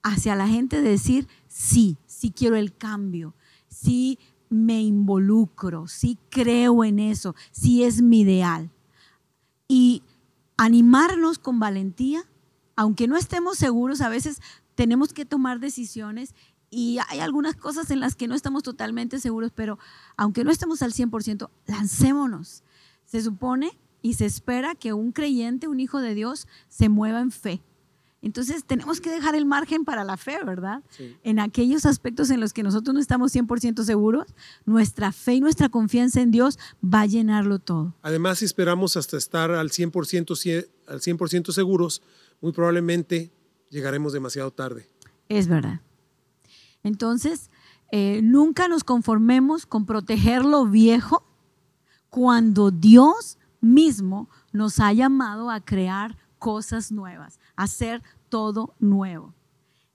hacia 0.03 0.35
la 0.35 0.47
gente 0.47 0.81
de 0.81 0.89
decir, 0.89 1.27
sí, 1.47 1.97
sí 2.05 2.31
quiero 2.31 2.55
el 2.55 2.75
cambio, 2.75 3.33
sí 3.67 4.19
me 4.49 4.81
involucro, 4.81 5.87
si 5.87 6.17
creo 6.29 6.83
en 6.83 6.99
eso, 6.99 7.35
si 7.51 7.83
es 7.83 8.01
mi 8.01 8.21
ideal. 8.21 8.69
Y 9.67 10.03
animarnos 10.57 11.39
con 11.39 11.59
valentía, 11.59 12.23
aunque 12.75 13.07
no 13.07 13.17
estemos 13.17 13.57
seguros, 13.57 14.01
a 14.01 14.09
veces 14.09 14.41
tenemos 14.75 15.13
que 15.13 15.25
tomar 15.25 15.59
decisiones 15.59 16.35
y 16.69 16.99
hay 17.09 17.19
algunas 17.19 17.55
cosas 17.55 17.89
en 17.91 17.99
las 17.99 18.15
que 18.15 18.27
no 18.27 18.35
estamos 18.35 18.63
totalmente 18.63 19.19
seguros, 19.19 19.51
pero 19.55 19.79
aunque 20.17 20.43
no 20.43 20.51
estemos 20.51 20.81
al 20.81 20.91
100%, 20.91 21.49
lancémonos. 21.67 22.63
Se 23.05 23.21
supone 23.21 23.77
y 24.01 24.15
se 24.15 24.25
espera 24.25 24.75
que 24.75 24.93
un 24.93 25.11
creyente, 25.11 25.67
un 25.67 25.79
hijo 25.79 26.01
de 26.01 26.13
Dios, 26.13 26.47
se 26.67 26.89
mueva 26.89 27.21
en 27.21 27.31
fe. 27.31 27.63
Entonces 28.21 28.65
tenemos 28.65 29.01
que 29.01 29.11
dejar 29.11 29.35
el 29.35 29.45
margen 29.45 29.85
para 29.85 30.03
la 30.03 30.17
fe, 30.17 30.39
¿verdad? 30.43 30.81
En 31.23 31.39
aquellos 31.39 31.85
aspectos 31.85 32.31
en 32.31 32.39
los 32.39 32.53
que 32.53 32.63
nosotros 32.63 32.95
no 32.95 32.99
estamos 32.99 33.35
100% 33.35 33.83
seguros, 33.83 34.33
nuestra 34.65 35.11
fe 35.11 35.35
y 35.35 35.41
nuestra 35.41 35.69
confianza 35.69 36.21
en 36.21 36.31
Dios 36.31 36.57
va 36.83 37.01
a 37.01 37.05
llenarlo 37.05 37.59
todo. 37.59 37.93
Además, 38.01 38.39
si 38.39 38.45
esperamos 38.45 38.97
hasta 38.97 39.15
estar 39.17 39.51
al 39.51 39.69
100%, 39.69 40.67
al 40.87 41.01
100 41.01 41.53
seguros, 41.53 42.01
muy 42.41 42.51
probablemente 42.51 43.31
llegaremos 43.69 44.13
demasiado 44.13 44.51
tarde. 44.51 44.89
Es 45.29 45.47
verdad. 45.47 45.81
Entonces, 46.83 47.49
eh, 47.91 48.21
nunca 48.23 48.67
nos 48.67 48.83
conformemos 48.83 49.65
con 49.65 49.85
proteger 49.85 50.45
lo 50.45 50.65
viejo 50.65 51.25
cuando 52.09 52.71
Dios 52.71 53.37
mismo 53.61 54.29
nos 54.51 54.79
ha 54.79 54.93
llamado 54.93 55.49
a 55.49 55.59
crear 55.61 56.17
cosas 56.39 56.91
nuevas, 56.91 57.39
a 57.55 57.63
hacer 57.63 58.03
todo 58.29 58.75
nuevo. 58.79 59.33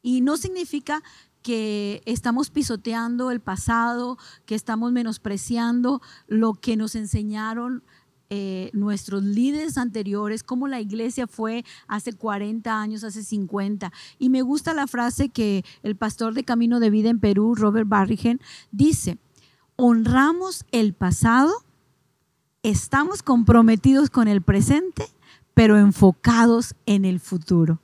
Y 0.02 0.20
no 0.20 0.36
significa 0.36 1.02
que 1.42 2.02
estamos 2.04 2.50
pisoteando 2.50 3.30
el 3.30 3.40
pasado, 3.40 4.18
que 4.44 4.54
estamos 4.54 4.92
menospreciando 4.92 6.02
lo 6.26 6.54
que 6.54 6.76
nos 6.76 6.94
enseñaron 6.94 7.82
eh, 8.32 8.70
nuestros 8.72 9.24
líderes 9.24 9.76
anteriores, 9.76 10.44
cómo 10.44 10.68
la 10.68 10.80
iglesia 10.80 11.26
fue 11.26 11.64
hace 11.88 12.12
40 12.12 12.80
años, 12.80 13.02
hace 13.02 13.24
50. 13.24 13.92
Y 14.20 14.28
me 14.28 14.42
gusta 14.42 14.72
la 14.72 14.86
frase 14.86 15.30
que 15.30 15.64
el 15.82 15.96
pastor 15.96 16.34
de 16.34 16.44
Camino 16.44 16.78
de 16.78 16.90
Vida 16.90 17.10
en 17.10 17.18
Perú, 17.18 17.56
Robert 17.56 17.88
Barrigen, 17.88 18.40
dice, 18.70 19.18
honramos 19.74 20.64
el 20.70 20.94
pasado, 20.94 21.52
estamos 22.62 23.24
comprometidos 23.24 24.10
con 24.10 24.28
el 24.28 24.42
presente, 24.42 25.06
pero 25.52 25.76
enfocados 25.76 26.76
en 26.86 27.04
el 27.04 27.18
futuro. 27.18 27.80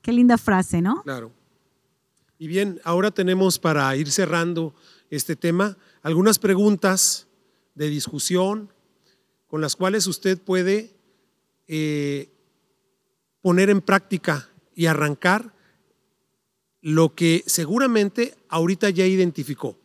Qué 0.00 0.12
linda 0.12 0.38
frase, 0.38 0.80
¿no? 0.80 1.02
Claro. 1.02 1.30
Y 2.38 2.46
bien, 2.46 2.80
ahora 2.84 3.10
tenemos 3.10 3.58
para 3.58 3.94
ir 3.96 4.10
cerrando 4.10 4.74
este 5.10 5.36
tema 5.36 5.76
algunas 6.02 6.38
preguntas 6.38 7.28
de 7.74 7.90
discusión 7.90 8.72
con 9.50 9.60
las 9.60 9.74
cuales 9.74 10.06
usted 10.06 10.38
puede 10.38 10.94
eh, 11.66 12.30
poner 13.42 13.68
en 13.68 13.80
práctica 13.80 14.48
y 14.74 14.86
arrancar 14.86 15.52
lo 16.80 17.14
que 17.14 17.42
seguramente 17.46 18.36
ahorita 18.48 18.90
ya 18.90 19.06
identificó. 19.06 19.76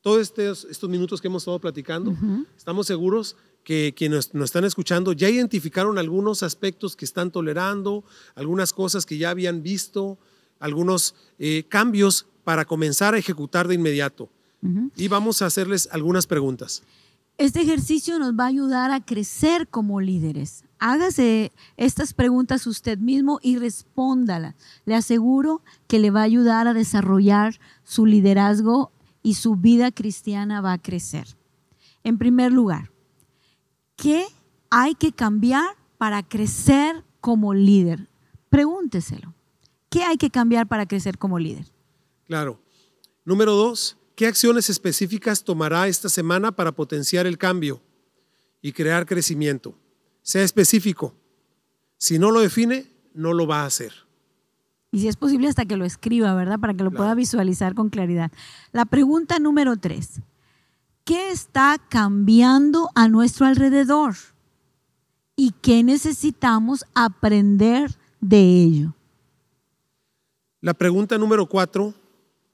Todos 0.00 0.22
estos, 0.22 0.64
estos 0.70 0.88
minutos 0.88 1.20
que 1.20 1.26
hemos 1.26 1.42
estado 1.42 1.58
platicando, 1.58 2.14
estamos 2.56 2.86
seguros 2.86 3.36
que 3.64 3.94
quienes 3.96 4.32
nos 4.34 4.44
están 4.44 4.64
escuchando 4.64 5.12
ya 5.12 5.28
identificaron 5.28 5.98
algunos 5.98 6.42
aspectos 6.42 6.94
que 6.94 7.04
están 7.04 7.30
tolerando, 7.30 8.04
algunas 8.34 8.72
cosas 8.72 9.06
que 9.06 9.18
ya 9.18 9.30
habían 9.30 9.62
visto, 9.62 10.18
algunos 10.60 11.14
eh, 11.38 11.64
cambios 11.68 12.26
para 12.44 12.64
comenzar 12.64 13.14
a 13.14 13.18
ejecutar 13.18 13.66
de 13.66 13.74
inmediato. 13.74 14.28
Y 14.96 15.08
vamos 15.08 15.42
a 15.42 15.46
hacerles 15.46 15.90
algunas 15.92 16.26
preguntas. 16.26 16.82
Este 17.36 17.62
ejercicio 17.62 18.18
nos 18.18 18.32
va 18.32 18.44
a 18.44 18.48
ayudar 18.48 18.90
a 18.90 19.04
crecer 19.04 19.68
como 19.68 20.00
líderes. 20.00 20.64
Hágase 20.78 21.52
estas 21.76 22.14
preguntas 22.14 22.66
usted 22.66 22.98
mismo 22.98 23.40
y 23.42 23.58
respóndalas. 23.58 24.54
Le 24.84 24.94
aseguro 24.94 25.62
que 25.88 25.98
le 25.98 26.10
va 26.10 26.20
a 26.20 26.24
ayudar 26.24 26.68
a 26.68 26.74
desarrollar 26.74 27.58
su 27.82 28.06
liderazgo 28.06 28.92
y 29.22 29.34
su 29.34 29.56
vida 29.56 29.90
cristiana 29.90 30.60
va 30.60 30.72
a 30.72 30.78
crecer. 30.78 31.36
En 32.04 32.18
primer 32.18 32.52
lugar, 32.52 32.90
¿Qué 33.96 34.26
hay 34.70 34.94
que 34.94 35.12
cambiar 35.12 35.76
para 35.98 36.22
crecer 36.22 37.04
como 37.20 37.54
líder? 37.54 38.08
Pregúnteselo. 38.50 39.34
¿Qué 39.88 40.02
hay 40.02 40.16
que 40.16 40.30
cambiar 40.30 40.66
para 40.66 40.86
crecer 40.86 41.18
como 41.18 41.38
líder? 41.38 41.66
Claro. 42.26 42.60
Número 43.24 43.54
dos, 43.54 43.96
¿qué 44.14 44.26
acciones 44.26 44.70
específicas 44.70 45.44
tomará 45.44 45.88
esta 45.88 46.08
semana 46.08 46.52
para 46.52 46.72
potenciar 46.72 47.26
el 47.26 47.38
cambio 47.38 47.82
y 48.62 48.72
crear 48.72 49.06
crecimiento? 49.06 49.74
Sea 50.22 50.42
específico. 50.42 51.14
Si 51.98 52.18
no 52.18 52.30
lo 52.30 52.40
define, 52.40 52.90
no 53.14 53.32
lo 53.32 53.46
va 53.46 53.62
a 53.62 53.66
hacer. 53.66 53.92
Y 54.90 55.00
si 55.00 55.08
es 55.08 55.16
posible, 55.16 55.48
hasta 55.48 55.64
que 55.64 55.76
lo 55.76 55.84
escriba, 55.84 56.34
¿verdad? 56.34 56.60
Para 56.60 56.74
que 56.74 56.84
lo 56.84 56.92
pueda 56.92 57.14
visualizar 57.14 57.74
con 57.74 57.90
claridad. 57.90 58.30
La 58.72 58.84
pregunta 58.84 59.38
número 59.38 59.76
tres. 59.76 60.20
¿Qué 61.04 61.30
está 61.30 61.78
cambiando 61.88 62.88
a 62.94 63.08
nuestro 63.08 63.46
alrededor? 63.46 64.14
¿Y 65.36 65.50
qué 65.60 65.82
necesitamos 65.82 66.84
aprender 66.94 67.90
de 68.20 68.62
ello? 68.62 68.94
La 70.60 70.74
pregunta 70.74 71.18
número 71.18 71.46
cuatro 71.46 71.92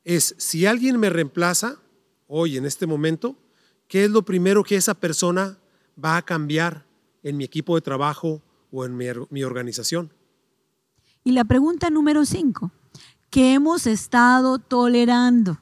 es, 0.05 0.35
si 0.39 0.67
alguien 0.67 0.99
me 0.99 1.11
reemplaza 1.11 1.77
hoy, 2.27 2.57
en 2.57 2.67
este 2.67 2.87
momento, 2.87 3.37
¿qué 3.89 4.05
es 4.05 4.11
lo 4.11 4.23
primero 4.23 4.65
que 4.65 4.77
esa 4.77 4.95
persona 4.95 5.59
va 6.03 6.17
a 6.17 6.23
cambiar 6.23 6.87
en 7.23 7.37
mi 7.37 7.45
equipo 7.45 7.75
de 7.75 7.83
trabajo 7.83 8.43
o 8.71 8.85
en 8.85 8.97
mi, 8.97 9.43
organización? 9.43 10.13
Y 11.25 11.33
la 11.33 11.45
pregunta 11.45 11.91
número 11.91 12.25
cinco, 12.25 12.73
¿qué 13.31 13.55
hemos 13.55 13.87
estado 13.87 14.59
tolerando 14.59 15.61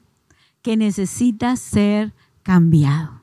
que 0.63 0.77
necesita 0.77 1.57
ser 1.57 2.13
cambiado. 2.43 3.23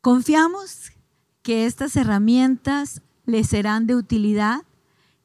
Confiamos 0.00 0.92
que 1.42 1.66
estas 1.66 1.96
herramientas 1.96 3.02
les 3.26 3.48
serán 3.48 3.86
de 3.86 3.94
utilidad 3.94 4.62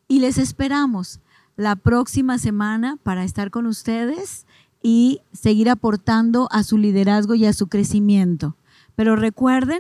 y 0.08 0.20
les 0.20 0.38
esperamos 0.38 1.20
la 1.56 1.76
próxima 1.76 2.38
semana 2.38 2.98
para 3.04 3.24
estar 3.24 3.52
con 3.52 3.66
ustedes 3.66 4.46
y 4.82 5.22
seguir 5.34 5.70
aportando 5.70 6.48
a 6.52 6.64
su 6.64 6.78
liderazgo 6.78 7.36
y 7.36 7.46
a 7.46 7.54
su 7.54 7.68
crecimiento. 7.68 8.56
Pero 8.96 9.16
recuerden 9.16 9.80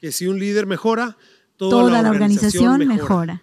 que 0.00 0.12
si 0.12 0.26
un 0.26 0.38
líder 0.38 0.66
mejora, 0.66 1.16
toda, 1.56 2.02
la, 2.02 2.10
organización, 2.10 2.86
mejora. 2.86 3.42